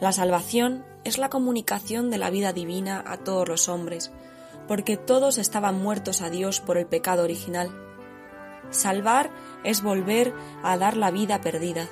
La 0.00 0.12
salvación 0.12 0.84
es 1.02 1.18
la 1.18 1.28
comunicación 1.28 2.08
de 2.08 2.18
la 2.18 2.30
vida 2.30 2.52
divina 2.52 3.02
a 3.04 3.16
todos 3.16 3.48
los 3.48 3.68
hombres, 3.68 4.12
porque 4.68 4.96
todos 4.96 5.38
estaban 5.38 5.80
muertos 5.80 6.22
a 6.22 6.30
Dios 6.30 6.60
por 6.60 6.78
el 6.78 6.86
pecado 6.86 7.22
original. 7.22 7.70
Salvar 8.70 9.30
es 9.64 9.82
volver 9.82 10.34
a 10.62 10.76
dar 10.76 10.96
la 10.96 11.10
vida 11.10 11.40
perdida, 11.40 11.88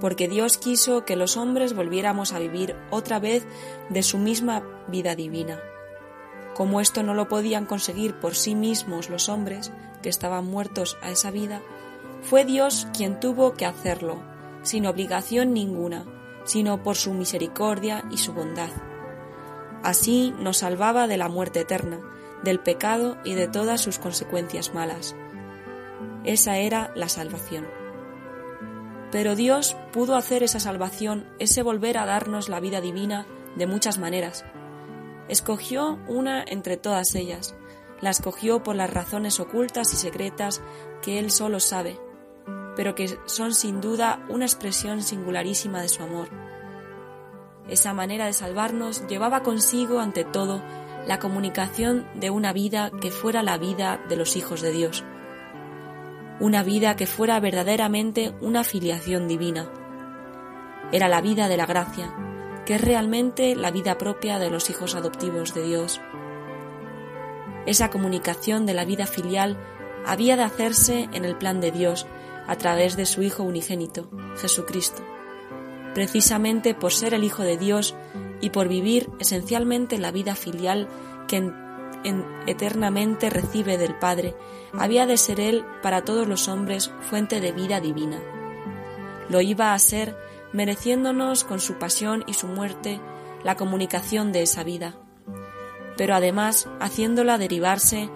porque 0.00 0.28
Dios 0.28 0.58
quiso 0.58 1.04
que 1.04 1.16
los 1.16 1.36
hombres 1.36 1.74
volviéramos 1.74 2.32
a 2.32 2.38
vivir 2.38 2.76
otra 2.90 3.18
vez 3.18 3.46
de 3.90 4.02
su 4.02 4.18
misma 4.18 4.62
vida 4.88 5.14
divina. 5.14 5.60
Como 6.54 6.80
esto 6.80 7.02
no 7.02 7.14
lo 7.14 7.28
podían 7.28 7.66
conseguir 7.66 8.14
por 8.20 8.34
sí 8.34 8.54
mismos 8.54 9.10
los 9.10 9.28
hombres, 9.28 9.72
que 10.02 10.08
estaban 10.08 10.46
muertos 10.46 10.96
a 11.02 11.10
esa 11.10 11.30
vida, 11.30 11.62
fue 12.22 12.44
Dios 12.44 12.86
quien 12.96 13.20
tuvo 13.20 13.54
que 13.54 13.66
hacerlo, 13.66 14.22
sin 14.62 14.86
obligación 14.86 15.52
ninguna, 15.52 16.04
sino 16.44 16.82
por 16.82 16.96
su 16.96 17.12
misericordia 17.12 18.04
y 18.10 18.18
su 18.18 18.32
bondad. 18.32 18.70
Así 19.84 20.34
nos 20.38 20.56
salvaba 20.56 21.06
de 21.06 21.18
la 21.18 21.28
muerte 21.28 21.60
eterna, 21.60 22.00
del 22.42 22.58
pecado 22.58 23.18
y 23.22 23.34
de 23.34 23.48
todas 23.48 23.82
sus 23.82 23.98
consecuencias 23.98 24.72
malas. 24.72 25.14
Esa 26.24 26.56
era 26.56 26.90
la 26.96 27.10
salvación. 27.10 27.66
Pero 29.12 29.36
Dios 29.36 29.76
pudo 29.92 30.16
hacer 30.16 30.42
esa 30.42 30.58
salvación, 30.58 31.28
ese 31.38 31.62
volver 31.62 31.98
a 31.98 32.06
darnos 32.06 32.48
la 32.48 32.60
vida 32.60 32.80
divina, 32.80 33.26
de 33.56 33.66
muchas 33.66 33.98
maneras. 33.98 34.46
Escogió 35.28 35.98
una 36.08 36.42
entre 36.42 36.78
todas 36.78 37.14
ellas, 37.14 37.54
la 38.00 38.08
escogió 38.08 38.62
por 38.62 38.76
las 38.76 38.92
razones 38.92 39.38
ocultas 39.38 39.92
y 39.92 39.96
secretas 39.96 40.62
que 41.02 41.18
Él 41.18 41.30
solo 41.30 41.60
sabe, 41.60 42.00
pero 42.74 42.94
que 42.94 43.18
son 43.26 43.54
sin 43.54 43.82
duda 43.82 44.24
una 44.30 44.46
expresión 44.46 45.02
singularísima 45.02 45.82
de 45.82 45.88
su 45.88 46.02
amor. 46.02 46.28
Esa 47.68 47.94
manera 47.94 48.26
de 48.26 48.32
salvarnos 48.32 49.06
llevaba 49.08 49.42
consigo, 49.42 50.00
ante 50.00 50.24
todo, 50.24 50.62
la 51.06 51.18
comunicación 51.18 52.06
de 52.14 52.30
una 52.30 52.52
vida 52.52 52.90
que 53.00 53.10
fuera 53.10 53.42
la 53.42 53.58
vida 53.58 54.00
de 54.08 54.16
los 54.16 54.36
hijos 54.36 54.60
de 54.60 54.72
Dios, 54.72 55.04
una 56.40 56.62
vida 56.62 56.96
que 56.96 57.06
fuera 57.06 57.38
verdaderamente 57.40 58.34
una 58.40 58.64
filiación 58.64 59.28
divina. 59.28 59.70
Era 60.92 61.08
la 61.08 61.20
vida 61.20 61.48
de 61.48 61.56
la 61.56 61.66
gracia, 61.66 62.14
que 62.66 62.74
es 62.74 62.80
realmente 62.80 63.54
la 63.54 63.70
vida 63.70 63.98
propia 63.98 64.38
de 64.38 64.50
los 64.50 64.70
hijos 64.70 64.94
adoptivos 64.94 65.54
de 65.54 65.62
Dios. 65.62 66.00
Esa 67.66 67.90
comunicación 67.90 68.66
de 68.66 68.74
la 68.74 68.84
vida 68.84 69.06
filial 69.06 69.58
había 70.06 70.36
de 70.36 70.42
hacerse 70.42 71.08
en 71.12 71.24
el 71.24 71.36
plan 71.36 71.60
de 71.60 71.70
Dios 71.70 72.06
a 72.46 72.56
través 72.56 72.96
de 72.96 73.06
su 73.06 73.22
Hijo 73.22 73.42
unigénito, 73.42 74.08
Jesucristo, 74.36 75.02
precisamente 75.94 76.74
por 76.74 76.92
ser 76.92 77.14
el 77.14 77.24
Hijo 77.24 77.42
de 77.42 77.56
Dios 77.56 77.94
y 78.40 78.50
por 78.50 78.68
vivir 78.68 79.08
esencialmente 79.20 79.98
la 79.98 80.10
vida 80.10 80.34
filial 80.34 80.88
que 81.28 81.52
eternamente 82.46 83.30
recibe 83.30 83.78
del 83.78 83.94
Padre, 83.94 84.34
había 84.78 85.06
de 85.06 85.16
ser 85.16 85.40
Él 85.40 85.64
para 85.82 86.02
todos 86.02 86.28
los 86.28 86.48
hombres 86.48 86.92
fuente 87.00 87.40
de 87.40 87.52
vida 87.52 87.80
divina. 87.80 88.20
Lo 89.28 89.40
iba 89.40 89.72
a 89.72 89.78
ser 89.78 90.16
mereciéndonos 90.52 91.44
con 91.44 91.60
su 91.60 91.78
pasión 91.78 92.24
y 92.26 92.34
su 92.34 92.46
muerte 92.46 93.00
la 93.42 93.56
comunicación 93.56 94.32
de 94.32 94.42
esa 94.42 94.64
vida, 94.64 94.94
pero 95.96 96.14
además 96.14 96.68
haciéndola 96.80 97.38
derivarse 97.38 98.10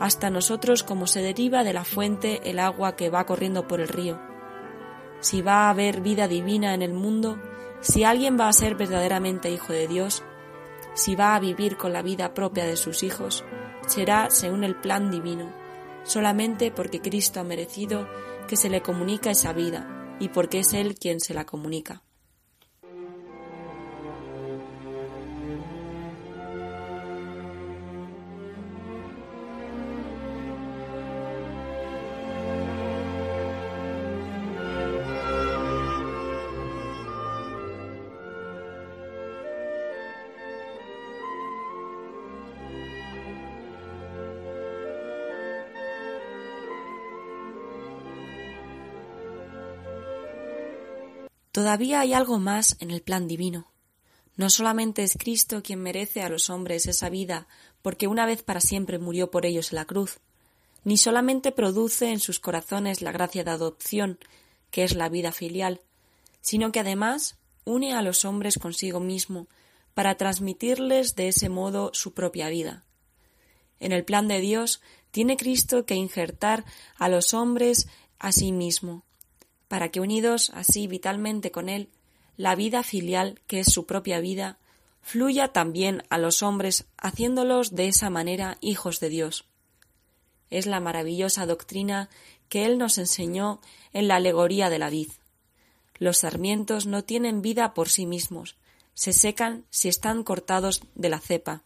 hasta 0.00 0.30
nosotros 0.30 0.82
como 0.82 1.06
se 1.06 1.20
deriva 1.20 1.64
de 1.64 1.72
la 1.72 1.84
fuente 1.84 2.50
el 2.50 2.58
agua 2.58 2.96
que 2.96 3.10
va 3.10 3.26
corriendo 3.26 3.68
por 3.68 3.80
el 3.80 3.88
río. 3.88 4.33
Si 5.24 5.40
va 5.40 5.64
a 5.64 5.70
haber 5.70 6.02
vida 6.02 6.28
divina 6.28 6.74
en 6.74 6.82
el 6.82 6.92
mundo, 6.92 7.38
si 7.80 8.04
alguien 8.04 8.38
va 8.38 8.46
a 8.46 8.52
ser 8.52 8.74
verdaderamente 8.74 9.50
hijo 9.50 9.72
de 9.72 9.88
Dios, 9.88 10.22
si 10.92 11.16
va 11.16 11.34
a 11.34 11.40
vivir 11.40 11.78
con 11.78 11.94
la 11.94 12.02
vida 12.02 12.34
propia 12.34 12.66
de 12.66 12.76
sus 12.76 13.02
hijos, 13.02 13.42
será 13.86 14.28
según 14.28 14.64
el 14.64 14.76
plan 14.76 15.10
divino, 15.10 15.50
solamente 16.02 16.70
porque 16.70 17.00
Cristo 17.00 17.40
ha 17.40 17.42
merecido 17.42 18.06
que 18.48 18.56
se 18.56 18.68
le 18.68 18.82
comunica 18.82 19.30
esa 19.30 19.54
vida 19.54 20.16
y 20.20 20.28
porque 20.28 20.58
es 20.58 20.74
Él 20.74 20.94
quien 20.94 21.20
se 21.20 21.32
la 21.32 21.46
comunica. 21.46 22.02
Todavía 51.54 52.00
hay 52.00 52.14
algo 52.14 52.40
más 52.40 52.76
en 52.80 52.90
el 52.90 53.00
plan 53.00 53.28
divino. 53.28 53.70
No 54.34 54.50
solamente 54.50 55.04
es 55.04 55.16
Cristo 55.16 55.62
quien 55.62 55.78
merece 55.78 56.20
a 56.20 56.28
los 56.28 56.50
hombres 56.50 56.86
esa 56.86 57.10
vida, 57.10 57.46
porque 57.80 58.08
una 58.08 58.26
vez 58.26 58.42
para 58.42 58.60
siempre 58.60 58.98
murió 58.98 59.30
por 59.30 59.46
ellos 59.46 59.70
en 59.70 59.76
la 59.76 59.84
cruz, 59.84 60.18
ni 60.82 60.96
solamente 60.96 61.52
produce 61.52 62.10
en 62.10 62.18
sus 62.18 62.40
corazones 62.40 63.02
la 63.02 63.12
gracia 63.12 63.44
de 63.44 63.52
adopción, 63.52 64.18
que 64.72 64.82
es 64.82 64.96
la 64.96 65.08
vida 65.08 65.30
filial, 65.30 65.80
sino 66.40 66.72
que 66.72 66.80
además 66.80 67.38
une 67.64 67.94
a 67.94 68.02
los 68.02 68.24
hombres 68.24 68.58
consigo 68.58 68.98
mismo 68.98 69.46
para 69.94 70.16
transmitirles 70.16 71.14
de 71.14 71.28
ese 71.28 71.50
modo 71.50 71.92
su 71.94 72.14
propia 72.14 72.48
vida. 72.48 72.82
En 73.78 73.92
el 73.92 74.04
plan 74.04 74.26
de 74.26 74.40
Dios 74.40 74.82
tiene 75.12 75.36
Cristo 75.36 75.86
que 75.86 75.94
injertar 75.94 76.64
a 76.96 77.08
los 77.08 77.32
hombres 77.32 77.86
a 78.18 78.32
sí 78.32 78.50
mismo, 78.50 79.03
para 79.74 79.88
que 79.88 79.98
unidos 79.98 80.52
así 80.54 80.86
vitalmente 80.86 81.50
con 81.50 81.68
Él, 81.68 81.88
la 82.36 82.54
vida 82.54 82.84
filial, 82.84 83.40
que 83.48 83.58
es 83.58 83.72
su 83.72 83.86
propia 83.86 84.20
vida, 84.20 84.56
fluya 85.02 85.48
también 85.48 86.04
a 86.10 86.18
los 86.18 86.44
hombres, 86.44 86.84
haciéndolos 86.96 87.74
de 87.74 87.88
esa 87.88 88.08
manera 88.08 88.56
hijos 88.60 89.00
de 89.00 89.08
Dios. 89.08 89.46
Es 90.48 90.66
la 90.66 90.78
maravillosa 90.78 91.44
doctrina 91.44 92.08
que 92.48 92.66
Él 92.66 92.78
nos 92.78 92.98
enseñó 92.98 93.60
en 93.92 94.06
la 94.06 94.14
alegoría 94.14 94.70
de 94.70 94.78
la 94.78 94.90
vid. 94.90 95.08
Los 95.98 96.18
sarmientos 96.18 96.86
no 96.86 97.02
tienen 97.02 97.42
vida 97.42 97.74
por 97.74 97.88
sí 97.88 98.06
mismos, 98.06 98.54
se 98.94 99.12
secan 99.12 99.64
si 99.70 99.88
están 99.88 100.22
cortados 100.22 100.82
de 100.94 101.08
la 101.08 101.18
cepa, 101.18 101.64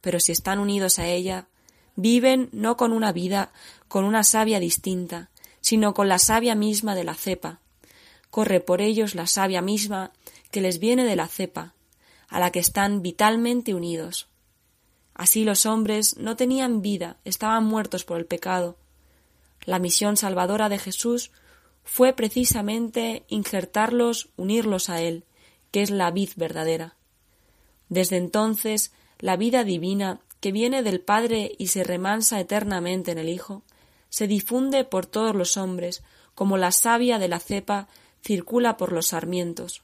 pero 0.00 0.20
si 0.20 0.30
están 0.30 0.60
unidos 0.60 1.00
a 1.00 1.08
ella, 1.08 1.48
viven 1.96 2.48
no 2.52 2.76
con 2.76 2.92
una 2.92 3.10
vida, 3.10 3.50
con 3.88 4.04
una 4.04 4.22
savia 4.22 4.60
distinta, 4.60 5.30
sino 5.64 5.94
con 5.94 6.08
la 6.08 6.18
savia 6.18 6.54
misma 6.54 6.94
de 6.94 7.04
la 7.04 7.14
cepa. 7.14 7.58
Corre 8.28 8.60
por 8.60 8.82
ellos 8.82 9.14
la 9.14 9.26
savia 9.26 9.62
misma 9.62 10.12
que 10.50 10.60
les 10.60 10.78
viene 10.78 11.04
de 11.04 11.16
la 11.16 11.26
cepa, 11.26 11.72
a 12.28 12.38
la 12.38 12.52
que 12.52 12.58
están 12.58 13.00
vitalmente 13.00 13.72
unidos. 13.72 14.28
Así 15.14 15.42
los 15.42 15.64
hombres 15.64 16.18
no 16.18 16.36
tenían 16.36 16.82
vida, 16.82 17.16
estaban 17.24 17.64
muertos 17.64 18.04
por 18.04 18.18
el 18.18 18.26
pecado. 18.26 18.76
La 19.64 19.78
misión 19.78 20.18
salvadora 20.18 20.68
de 20.68 20.76
Jesús 20.76 21.30
fue 21.82 22.12
precisamente 22.12 23.24
injertarlos, 23.28 24.28
unirlos 24.36 24.90
a 24.90 25.00
Él, 25.00 25.24
que 25.70 25.80
es 25.80 25.90
la 25.90 26.10
vid 26.10 26.28
verdadera. 26.36 26.94
Desde 27.88 28.18
entonces, 28.18 28.92
la 29.18 29.38
vida 29.38 29.64
divina, 29.64 30.20
que 30.40 30.52
viene 30.52 30.82
del 30.82 31.00
Padre 31.00 31.52
y 31.56 31.68
se 31.68 31.84
remansa 31.84 32.38
eternamente 32.38 33.12
en 33.12 33.18
el 33.18 33.30
Hijo, 33.30 33.62
se 34.14 34.28
difunde 34.28 34.84
por 34.84 35.06
todos 35.06 35.34
los 35.34 35.56
hombres, 35.56 36.04
como 36.36 36.56
la 36.56 36.70
savia 36.70 37.18
de 37.18 37.26
la 37.26 37.40
cepa 37.40 37.88
circula 38.22 38.76
por 38.76 38.92
los 38.92 39.08
sarmientos. 39.08 39.82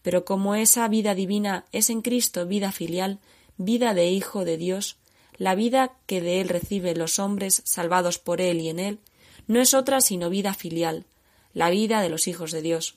Pero 0.00 0.24
como 0.24 0.54
esa 0.54 0.88
vida 0.88 1.14
divina 1.14 1.66
es 1.70 1.90
en 1.90 2.00
Cristo 2.00 2.46
vida 2.46 2.72
filial, 2.72 3.18
vida 3.58 3.92
de 3.92 4.08
Hijo 4.08 4.46
de 4.46 4.56
Dios, 4.56 4.96
la 5.36 5.54
vida 5.54 5.92
que 6.06 6.22
de 6.22 6.40
Él 6.40 6.48
reciben 6.48 6.98
los 6.98 7.18
hombres 7.18 7.60
salvados 7.66 8.18
por 8.18 8.40
Él 8.40 8.62
y 8.62 8.70
en 8.70 8.78
Él, 8.78 8.98
no 9.46 9.60
es 9.60 9.74
otra 9.74 10.00
sino 10.00 10.30
vida 10.30 10.54
filial, 10.54 11.04
la 11.52 11.68
vida 11.68 12.00
de 12.00 12.08
los 12.08 12.28
hijos 12.28 12.50
de 12.50 12.62
Dios. 12.62 12.94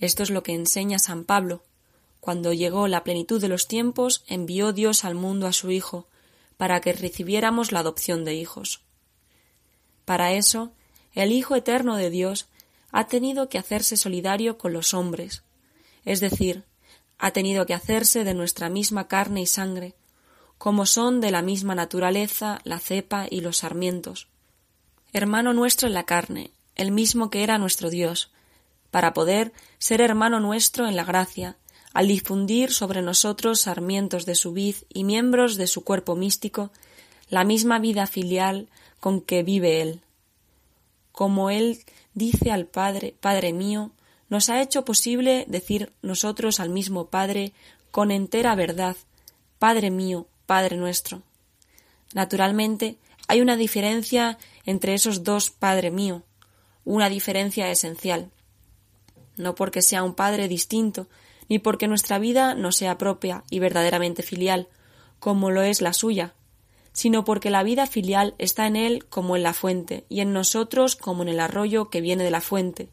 Esto 0.00 0.24
es 0.24 0.30
lo 0.30 0.42
que 0.42 0.52
enseña 0.52 0.98
San 0.98 1.22
Pablo. 1.22 1.62
Cuando 2.18 2.52
llegó 2.52 2.88
la 2.88 3.04
plenitud 3.04 3.40
de 3.40 3.46
los 3.46 3.68
tiempos, 3.68 4.24
envió 4.26 4.72
Dios 4.72 5.04
al 5.04 5.14
mundo 5.14 5.46
a 5.46 5.52
su 5.52 5.70
Hijo, 5.70 6.08
para 6.56 6.80
que 6.80 6.92
recibiéramos 6.92 7.72
la 7.72 7.80
adopción 7.80 8.24
de 8.24 8.34
hijos. 8.34 8.82
Para 10.04 10.32
eso, 10.32 10.72
el 11.14 11.32
Hijo 11.32 11.56
eterno 11.56 11.96
de 11.96 12.10
Dios 12.10 12.48
ha 12.90 13.06
tenido 13.06 13.48
que 13.48 13.58
hacerse 13.58 13.96
solidario 13.96 14.58
con 14.58 14.72
los 14.72 14.94
hombres, 14.94 15.42
es 16.04 16.20
decir, 16.20 16.64
ha 17.18 17.30
tenido 17.30 17.66
que 17.66 17.74
hacerse 17.74 18.24
de 18.24 18.34
nuestra 18.34 18.68
misma 18.68 19.08
carne 19.08 19.42
y 19.42 19.46
sangre, 19.46 19.94
como 20.58 20.86
son 20.86 21.20
de 21.20 21.30
la 21.30 21.42
misma 21.42 21.74
naturaleza 21.74 22.60
la 22.64 22.78
cepa 22.78 23.26
y 23.30 23.40
los 23.40 23.58
sarmientos. 23.58 24.28
Hermano 25.12 25.52
nuestro 25.52 25.88
en 25.88 25.94
la 25.94 26.04
carne, 26.04 26.50
el 26.74 26.90
mismo 26.90 27.30
que 27.30 27.42
era 27.42 27.58
nuestro 27.58 27.90
Dios, 27.90 28.30
para 28.90 29.12
poder 29.12 29.52
ser 29.78 30.00
hermano 30.00 30.40
nuestro 30.40 30.86
en 30.86 30.96
la 30.96 31.04
gracia, 31.04 31.56
al 31.94 32.08
difundir 32.08 32.72
sobre 32.72 33.02
nosotros 33.02 33.60
sarmientos 33.60 34.26
de 34.26 34.34
su 34.34 34.52
vid 34.52 34.74
y 34.92 35.04
miembros 35.04 35.56
de 35.56 35.68
su 35.68 35.84
cuerpo 35.84 36.16
místico, 36.16 36.70
la 37.30 37.44
misma 37.44 37.78
vida 37.78 38.06
filial 38.06 38.68
con 39.00 39.20
que 39.20 39.44
vive 39.44 39.80
Él. 39.80 40.00
Como 41.12 41.50
Él 41.50 41.78
dice 42.12 42.50
al 42.50 42.66
Padre, 42.66 43.14
Padre 43.20 43.52
mío, 43.52 43.92
nos 44.28 44.50
ha 44.50 44.60
hecho 44.60 44.84
posible 44.84 45.44
decir 45.48 45.92
nosotros 46.02 46.58
al 46.58 46.68
mismo 46.68 47.06
Padre 47.06 47.52
con 47.92 48.10
entera 48.10 48.56
verdad, 48.56 48.96
Padre 49.60 49.90
mío, 49.90 50.26
Padre 50.46 50.76
nuestro. 50.76 51.22
Naturalmente, 52.12 52.98
hay 53.28 53.40
una 53.40 53.56
diferencia 53.56 54.36
entre 54.66 54.94
esos 54.94 55.22
dos 55.22 55.50
Padre 55.50 55.92
mío, 55.92 56.24
una 56.84 57.08
diferencia 57.08 57.70
esencial. 57.70 58.30
No 59.36 59.54
porque 59.54 59.80
sea 59.80 60.02
un 60.02 60.14
Padre 60.14 60.48
distinto, 60.48 61.06
ni 61.48 61.58
porque 61.58 61.88
nuestra 61.88 62.18
vida 62.18 62.54
no 62.54 62.72
sea 62.72 62.98
propia 62.98 63.44
y 63.50 63.58
verdaderamente 63.58 64.22
filial, 64.22 64.68
como 65.18 65.50
lo 65.50 65.62
es 65.62 65.80
la 65.80 65.92
suya, 65.92 66.34
sino 66.92 67.24
porque 67.24 67.50
la 67.50 67.62
vida 67.62 67.86
filial 67.86 68.34
está 68.38 68.66
en 68.66 68.76
Él 68.76 69.06
como 69.06 69.36
en 69.36 69.42
la 69.42 69.52
fuente, 69.52 70.04
y 70.08 70.20
en 70.20 70.32
nosotros 70.32 70.96
como 70.96 71.22
en 71.22 71.28
el 71.28 71.40
arroyo 71.40 71.90
que 71.90 72.00
viene 72.00 72.24
de 72.24 72.30
la 72.30 72.40
fuente, 72.40 72.88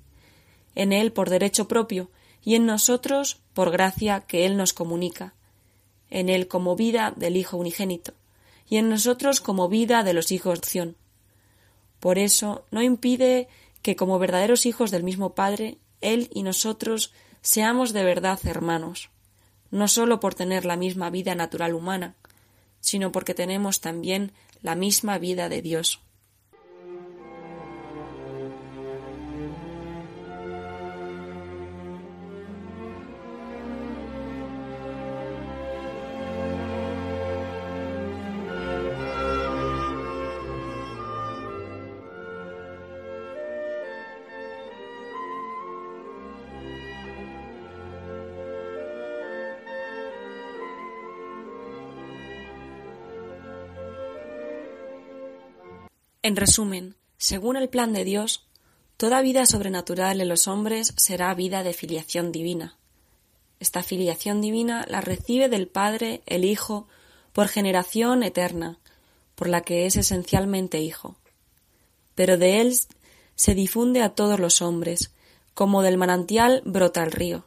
en 0.76 0.92
Él 0.92 1.12
por 1.12 1.30
derecho 1.30 1.68
propio, 1.68 2.10
y 2.44 2.56
en 2.56 2.66
nosotros 2.66 3.42
por 3.54 3.72
gracia 3.72 4.22
que 4.22 4.46
Él 4.46 4.58
nos 4.58 4.74
comunica, 4.74 5.36
en 6.10 6.30
Él 6.30 6.48
como 6.48 6.76
vida 6.76 7.14
del 7.16 7.38
Hijo 7.38 7.58
unigénito, 7.58 8.14
y 8.68 8.78
en 8.78 8.90
nosotros 8.90 9.42
como 9.42 9.70
vida 9.70 10.04
de 10.04 10.14
los 10.14 10.32
hijos 10.32 10.54
de 10.54 10.60
opción. 10.60 10.98
Por 12.00 12.18
eso 12.18 12.66
no 12.72 12.82
impide 12.82 13.48
que 13.84 13.96
como 13.96 14.18
verdaderos 14.18 14.66
hijos 14.66 14.90
del 14.90 15.04
mismo 15.04 15.36
Padre, 15.36 15.78
Él 16.02 16.30
y 16.34 16.42
nosotros 16.42 17.14
seamos 17.42 17.94
de 17.94 18.04
verdad 18.04 18.40
hermanos, 18.44 19.10
no 19.72 19.88
sólo 19.88 20.20
por 20.20 20.36
tener 20.36 20.66
la 20.66 20.76
misma 20.76 21.10
vida 21.10 21.36
natural 21.36 21.74
humana, 21.74 22.16
sino 22.80 23.12
porque 23.12 23.34
tenemos 23.34 23.82
también 23.82 24.32
la 24.62 24.76
misma 24.76 25.18
vida 25.18 25.50
de 25.50 25.62
Dios. 25.62 26.02
En 56.32 56.38
resumen, 56.38 56.96
según 57.18 57.58
el 57.58 57.68
plan 57.68 57.92
de 57.92 58.06
Dios, 58.06 58.48
toda 58.96 59.22
vida 59.22 59.46
sobrenatural 59.46 60.22
en 60.22 60.30
los 60.30 60.48
hombres 60.48 60.94
será 60.96 61.34
vida 61.34 61.62
de 61.62 61.74
filiación 61.74 62.32
divina. 62.32 62.78
Esta 63.60 63.84
filiación 63.84 64.40
divina 64.40 64.86
la 64.88 65.02
recibe 65.02 65.50
del 65.50 65.68
Padre 65.68 66.22
el 66.26 66.46
Hijo 66.46 66.88
por 67.34 67.50
generación 67.50 68.24
eterna, 68.24 68.80
por 69.36 69.50
la 69.50 69.60
que 69.60 69.86
es 69.86 69.98
esencialmente 69.98 70.80
Hijo. 70.80 71.18
Pero 72.16 72.38
de 72.38 72.62
él 72.62 72.74
se 73.36 73.54
difunde 73.54 74.02
a 74.02 74.16
todos 74.16 74.40
los 74.40 74.62
hombres, 74.62 75.12
como 75.54 75.82
del 75.82 75.98
manantial 75.98 76.62
brota 76.64 77.04
el 77.04 77.12
río. 77.12 77.44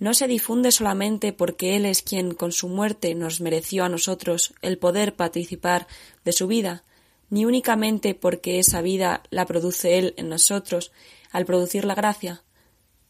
No 0.00 0.14
se 0.14 0.26
difunde 0.26 0.72
solamente 0.72 1.32
porque 1.32 1.76
Él 1.76 1.86
es 1.86 2.02
quien 2.02 2.34
con 2.34 2.50
su 2.50 2.68
muerte 2.68 3.14
nos 3.14 3.40
mereció 3.40 3.84
a 3.84 3.88
nosotros 3.88 4.52
el 4.62 4.78
poder 4.78 5.14
participar 5.14 5.86
de 6.24 6.32
su 6.32 6.48
vida, 6.48 6.82
ni 7.30 7.44
únicamente 7.44 8.14
porque 8.14 8.58
esa 8.58 8.82
vida 8.82 9.22
la 9.30 9.46
produce 9.46 9.98
Él 9.98 10.14
en 10.16 10.28
nosotros 10.28 10.92
al 11.30 11.46
producir 11.46 11.84
la 11.84 11.94
gracia, 11.94 12.42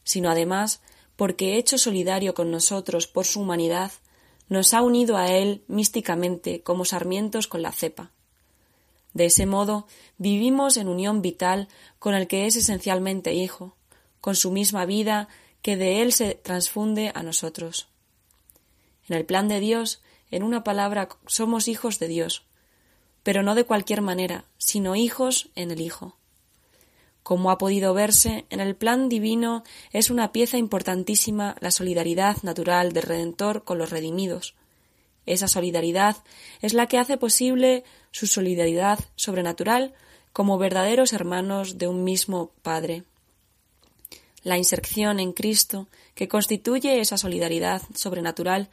sino 0.04 0.30
además 0.30 0.82
porque 1.16 1.56
hecho 1.56 1.76
solidario 1.76 2.34
con 2.34 2.50
nosotros 2.50 3.06
por 3.06 3.26
su 3.26 3.40
humanidad, 3.40 3.92
nos 4.48 4.74
ha 4.74 4.82
unido 4.82 5.16
a 5.16 5.30
Él 5.30 5.64
místicamente 5.68 6.62
como 6.62 6.84
sarmientos 6.84 7.46
con 7.46 7.62
la 7.62 7.72
cepa. 7.72 8.10
De 9.12 9.26
ese 9.26 9.46
modo 9.46 9.86
vivimos 10.18 10.76
en 10.76 10.88
unión 10.88 11.22
vital 11.22 11.68
con 11.98 12.14
el 12.14 12.26
que 12.26 12.46
es 12.46 12.56
esencialmente 12.56 13.34
Hijo, 13.34 13.76
con 14.20 14.34
su 14.34 14.50
misma 14.50 14.84
vida 14.86 15.28
que 15.62 15.76
de 15.76 16.02
Él 16.02 16.12
se 16.12 16.34
transfunde 16.34 17.12
a 17.14 17.22
nosotros. 17.22 17.88
En 19.08 19.16
el 19.16 19.24
plan 19.24 19.48
de 19.48 19.60
Dios, 19.60 20.02
en 20.30 20.42
una 20.42 20.64
palabra, 20.64 21.08
somos 21.26 21.68
hijos 21.68 21.98
de 21.98 22.08
Dios, 22.08 22.46
pero 23.22 23.42
no 23.42 23.54
de 23.54 23.64
cualquier 23.64 24.02
manera, 24.02 24.44
sino 24.58 24.96
hijos 24.96 25.50
en 25.54 25.70
el 25.70 25.80
Hijo. 25.80 26.16
Como 27.22 27.50
ha 27.50 27.58
podido 27.58 27.94
verse, 27.94 28.46
en 28.50 28.60
el 28.60 28.74
plan 28.74 29.08
divino 29.08 29.62
es 29.92 30.10
una 30.10 30.32
pieza 30.32 30.56
importantísima 30.56 31.56
la 31.60 31.70
solidaridad 31.70 32.38
natural 32.42 32.92
del 32.92 33.02
Redentor 33.02 33.64
con 33.64 33.78
los 33.78 33.90
redimidos. 33.90 34.54
Esa 35.26 35.46
solidaridad 35.46 36.16
es 36.60 36.72
la 36.72 36.86
que 36.86 36.98
hace 36.98 37.18
posible 37.18 37.84
su 38.10 38.26
solidaridad 38.26 38.98
sobrenatural 39.16 39.94
como 40.32 40.58
verdaderos 40.58 41.12
hermanos 41.12 41.78
de 41.78 41.88
un 41.88 42.04
mismo 42.04 42.52
Padre. 42.62 43.04
La 44.42 44.56
inserción 44.56 45.20
en 45.20 45.32
Cristo, 45.32 45.88
que 46.14 46.28
constituye 46.28 47.00
esa 47.00 47.18
solidaridad 47.18 47.82
sobrenatural, 47.94 48.70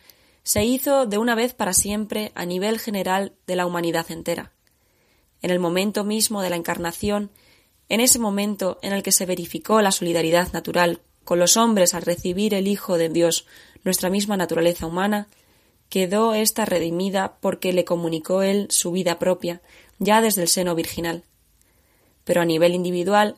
se 0.48 0.64
hizo 0.64 1.06
de 1.06 1.18
una 1.18 1.36
vez 1.36 1.54
para 1.54 1.74
siempre 1.74 2.32
a 2.34 2.46
nivel 2.46 2.80
general 2.80 3.34
de 3.48 3.58
la 3.58 3.66
humanidad 3.66 4.10
entera. 4.10 4.54
En 5.42 5.52
el 5.52 5.60
momento 5.60 6.06
mismo 6.06 6.42
de 6.42 6.50
la 6.50 6.56
encarnación, 6.56 7.32
en 7.90 8.00
ese 8.00 8.18
momento 8.18 8.80
en 8.82 8.94
el 8.94 9.04
que 9.04 9.12
se 9.12 9.26
verificó 9.26 9.82
la 9.82 9.92
solidaridad 9.92 10.54
natural 10.54 11.02
con 11.26 11.38
los 11.38 11.58
hombres 11.58 11.94
al 11.94 12.04
recibir 12.04 12.54
el 12.54 12.70
Hijo 12.70 12.98
de 12.98 13.10
Dios 13.10 13.46
nuestra 13.84 14.10
misma 14.10 14.38
naturaleza 14.38 14.86
humana, 14.86 15.28
quedó 15.90 16.34
ésta 16.34 16.64
redimida 16.64 17.36
porque 17.42 17.74
le 17.74 17.84
comunicó 17.84 18.42
él 18.42 18.68
su 18.70 18.94
vida 18.94 19.20
propia, 19.20 19.62
ya 20.00 20.22
desde 20.22 20.44
el 20.44 20.48
seno 20.48 20.76
virginal. 20.76 21.26
Pero 22.24 22.40
a 22.40 22.46
nivel 22.46 22.74
individual, 22.74 23.36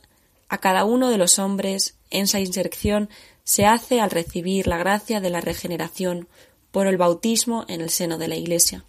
a 0.48 0.60
cada 0.60 0.86
uno 0.86 1.10
de 1.10 1.18
los 1.18 1.40
hombres, 1.40 1.98
en 2.12 2.26
esa 2.26 2.40
inserción 2.40 3.10
se 3.44 3.66
hace 3.66 4.00
al 4.00 4.12
recibir 4.12 4.68
la 4.68 4.78
gracia 4.78 5.22
de 5.22 5.32
la 5.32 5.42
regeneración 5.42 6.28
por 6.72 6.88
el 6.88 6.98
bautismo 6.98 7.66
en 7.68 7.82
el 7.82 7.90
seno 7.90 8.18
de 8.18 8.28
la 8.28 8.36
Iglesia. 8.36 8.84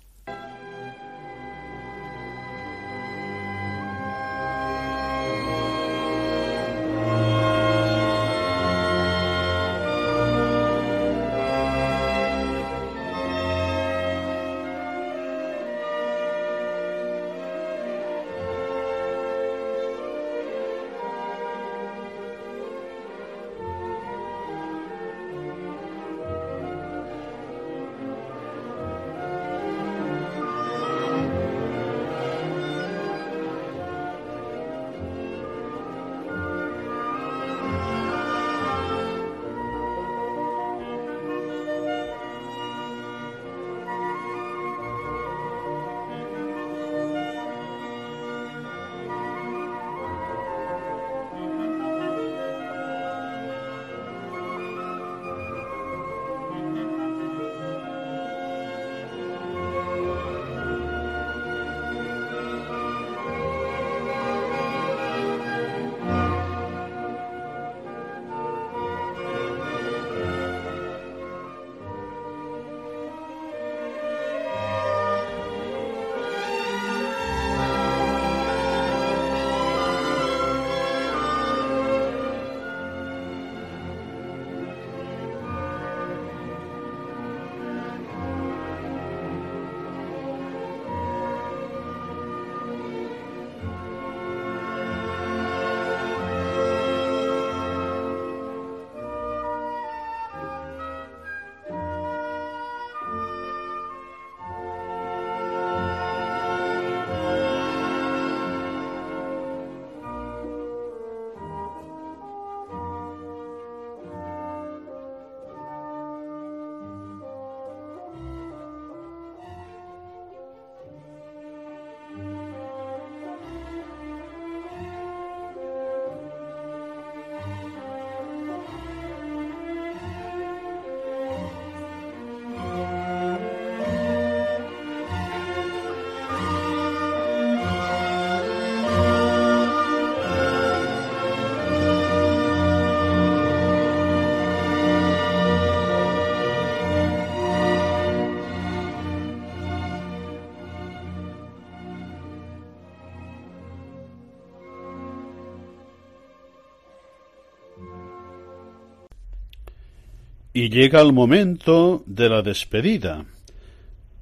Y 160.63 160.69
llega 160.69 161.01
el 161.01 161.15
momento 161.15 162.05
de 162.05 162.29
la 162.29 162.43
despedida. 162.43 163.25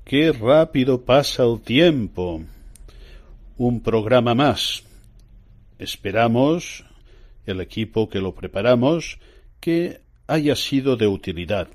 Qué 0.05 0.31
rápido 0.31 1.05
pasa 1.05 1.43
el 1.43 1.61
tiempo. 1.61 2.45
Un 3.57 3.81
programa 3.81 4.37
más. 4.37 4.85
Esperamos, 5.81 6.85
el 7.45 7.61
equipo 7.61 8.09
que 8.09 8.21
lo 8.21 8.37
preparamos, 8.37 9.19
que 9.59 10.01
haya 10.29 10.55
sido 10.55 10.97
de 10.97 11.09
utilidad, 11.09 11.67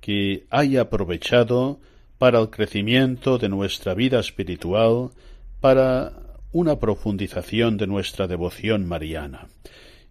que 0.00 0.48
haya 0.50 0.80
aprovechado 0.80 1.78
para 2.18 2.40
el 2.40 2.50
crecimiento 2.50 3.38
de 3.38 3.48
nuestra 3.48 3.94
vida 3.94 4.18
espiritual, 4.18 5.10
para 5.60 6.40
una 6.50 6.80
profundización 6.80 7.76
de 7.76 7.86
nuestra 7.86 8.26
devoción 8.26 8.84
mariana. 8.84 9.46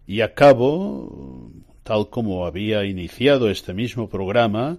Y 0.06 0.22
acabo 0.22 1.52
tal 1.86 2.10
como 2.10 2.46
había 2.46 2.84
iniciado 2.84 3.48
este 3.48 3.72
mismo 3.72 4.08
programa, 4.08 4.78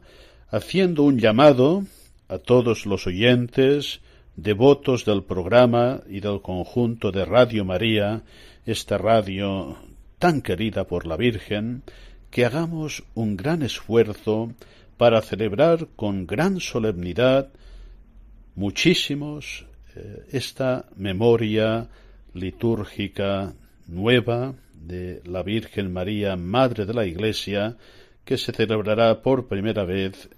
haciendo 0.49 1.03
un 1.03 1.19
llamado 1.19 1.85
a 2.27 2.37
todos 2.37 2.85
los 2.85 3.07
oyentes, 3.07 4.01
devotos 4.35 5.05
del 5.05 5.23
programa 5.23 6.01
y 6.09 6.19
del 6.19 6.41
conjunto 6.41 7.13
de 7.13 7.23
Radio 7.23 7.63
María, 7.63 8.23
esta 8.65 8.97
radio 8.97 9.77
tan 10.19 10.41
querida 10.41 10.83
por 10.83 11.07
la 11.07 11.15
Virgen, 11.15 11.83
que 12.29 12.43
hagamos 12.43 13.05
un 13.15 13.37
gran 13.37 13.61
esfuerzo 13.61 14.51
para 14.97 15.21
celebrar 15.21 15.87
con 15.95 16.27
gran 16.27 16.59
solemnidad 16.59 17.47
muchísimos 18.55 19.65
eh, 19.95 20.25
esta 20.33 20.89
memoria 20.97 21.87
litúrgica 22.33 23.53
nueva 23.87 24.55
de 24.81 25.21
la 25.25 25.43
Virgen 25.43 25.91
María, 25.91 26.35
Madre 26.35 26.85
de 26.85 26.93
la 26.93 27.05
Iglesia, 27.05 27.77
que 28.25 28.37
se 28.37 28.51
celebrará 28.51 29.21
por 29.21 29.47
primera 29.47 29.85
vez 29.85 30.29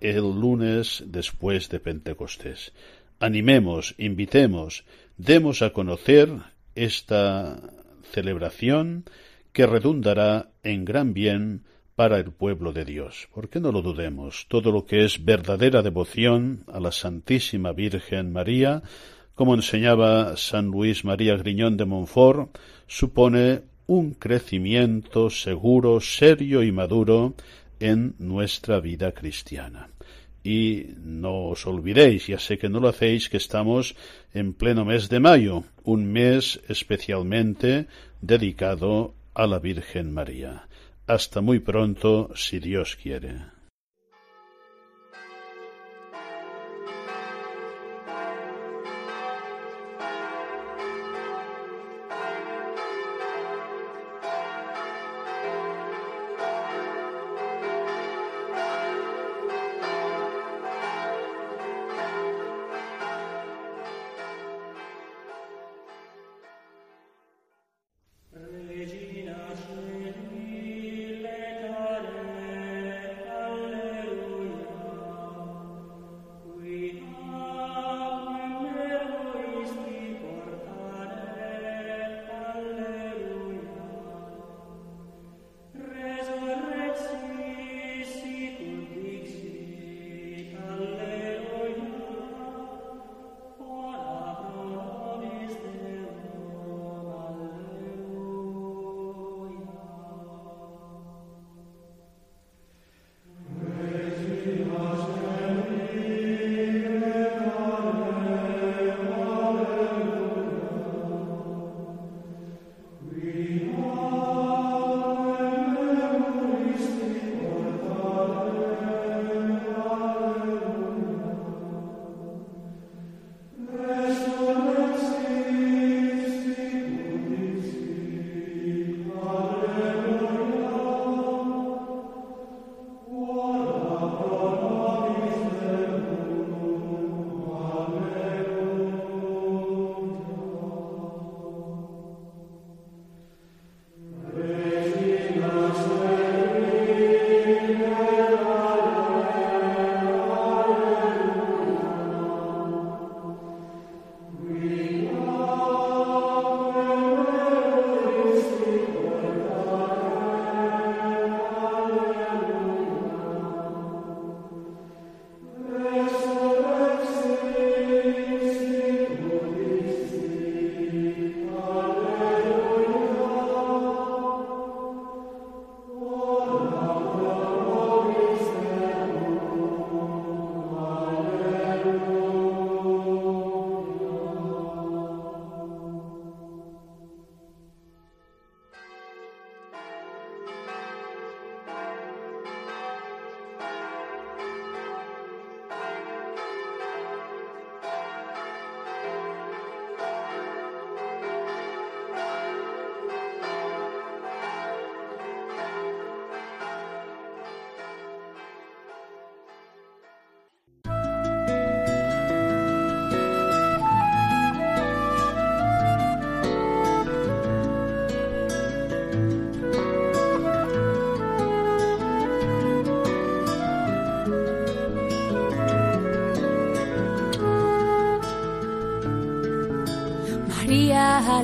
el 0.00 0.22
lunes 0.40 1.04
después 1.06 1.68
de 1.68 1.80
Pentecostés. 1.80 2.72
Animemos, 3.20 3.94
invitemos, 3.98 4.84
demos 5.16 5.62
a 5.62 5.70
conocer 5.70 6.30
esta 6.74 7.60
celebración 8.12 9.04
que 9.52 9.66
redundará 9.66 10.50
en 10.62 10.84
gran 10.84 11.14
bien 11.14 11.62
para 11.94 12.18
el 12.18 12.32
pueblo 12.32 12.72
de 12.72 12.84
Dios. 12.84 13.28
¿Por 13.32 13.48
qué 13.48 13.60
no 13.60 13.70
lo 13.70 13.82
dudemos? 13.82 14.46
Todo 14.48 14.72
lo 14.72 14.84
que 14.84 15.04
es 15.04 15.24
verdadera 15.24 15.82
devoción 15.82 16.64
a 16.72 16.80
la 16.80 16.90
Santísima 16.90 17.72
Virgen 17.72 18.32
María, 18.32 18.82
como 19.34 19.54
enseñaba 19.54 20.36
San 20.36 20.66
Luis 20.66 21.04
María 21.04 21.36
Griñón 21.36 21.76
de 21.76 21.84
Montfort, 21.84 22.58
supone 22.86 23.62
un 23.86 24.14
crecimiento 24.14 25.30
seguro, 25.30 26.00
serio 26.00 26.62
y 26.62 26.72
maduro 26.72 27.34
en 27.80 28.14
nuestra 28.18 28.80
vida 28.80 29.12
cristiana. 29.12 29.90
Y 30.42 30.88
no 30.98 31.46
os 31.46 31.66
olvidéis, 31.66 32.26
ya 32.26 32.38
sé 32.38 32.58
que 32.58 32.68
no 32.68 32.80
lo 32.80 32.88
hacéis, 32.88 33.28
que 33.28 33.38
estamos 33.38 33.96
en 34.34 34.52
pleno 34.52 34.84
mes 34.84 35.08
de 35.08 35.20
mayo, 35.20 35.64
un 35.84 36.04
mes 36.04 36.60
especialmente 36.68 37.86
dedicado 38.20 39.14
a 39.34 39.46
la 39.46 39.58
Virgen 39.58 40.12
María. 40.12 40.68
Hasta 41.06 41.40
muy 41.40 41.60
pronto, 41.60 42.30
si 42.34 42.58
Dios 42.58 42.96
quiere. 42.96 43.53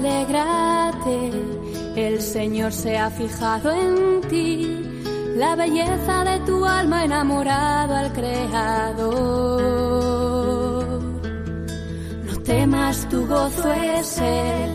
Alégrate, 0.01 1.31
el 1.97 2.21
Señor 2.21 2.73
se 2.73 2.97
ha 2.99 3.11
fijado 3.11 3.71
en 3.71 4.21
ti, 4.29 4.79
la 5.37 5.57
belleza 5.57 6.25
de 6.25 6.41
tu 6.41 6.65
alma 6.65 7.05
enamorado 7.05 7.95
al 7.95 8.13
Creador. 8.13 9.21
No 12.25 12.43
temas, 12.43 13.09
tu 13.09 13.27
gozo 13.27 13.73
es 13.73 14.19
Él, 14.19 14.71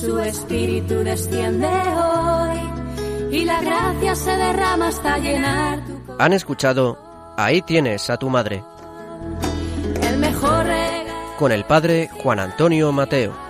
su 0.00 0.18
espíritu 0.18 0.94
desciende 0.94 1.68
hoy 1.68 2.58
y 3.32 3.44
la 3.44 3.60
gracia 3.60 4.14
se 4.14 4.36
derrama 4.36 4.88
hasta 4.88 5.18
llenar 5.18 5.84
tu 5.84 5.92
corazón. 5.92 6.16
Han 6.20 6.32
escuchado 6.32 7.10
Ahí 7.36 7.62
tienes 7.62 8.10
a 8.10 8.18
tu 8.18 8.28
madre 8.28 8.62
El 10.02 10.18
mejor 10.18 10.66
regalo 10.66 11.00
con 11.38 11.52
el 11.52 11.64
padre 11.64 12.10
Juan 12.22 12.38
Antonio 12.38 12.92
Mateo. 12.92 13.49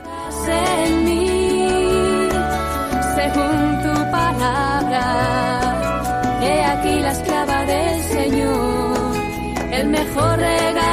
El 9.81 9.89
mejor 9.89 10.39
regalo 10.39 10.89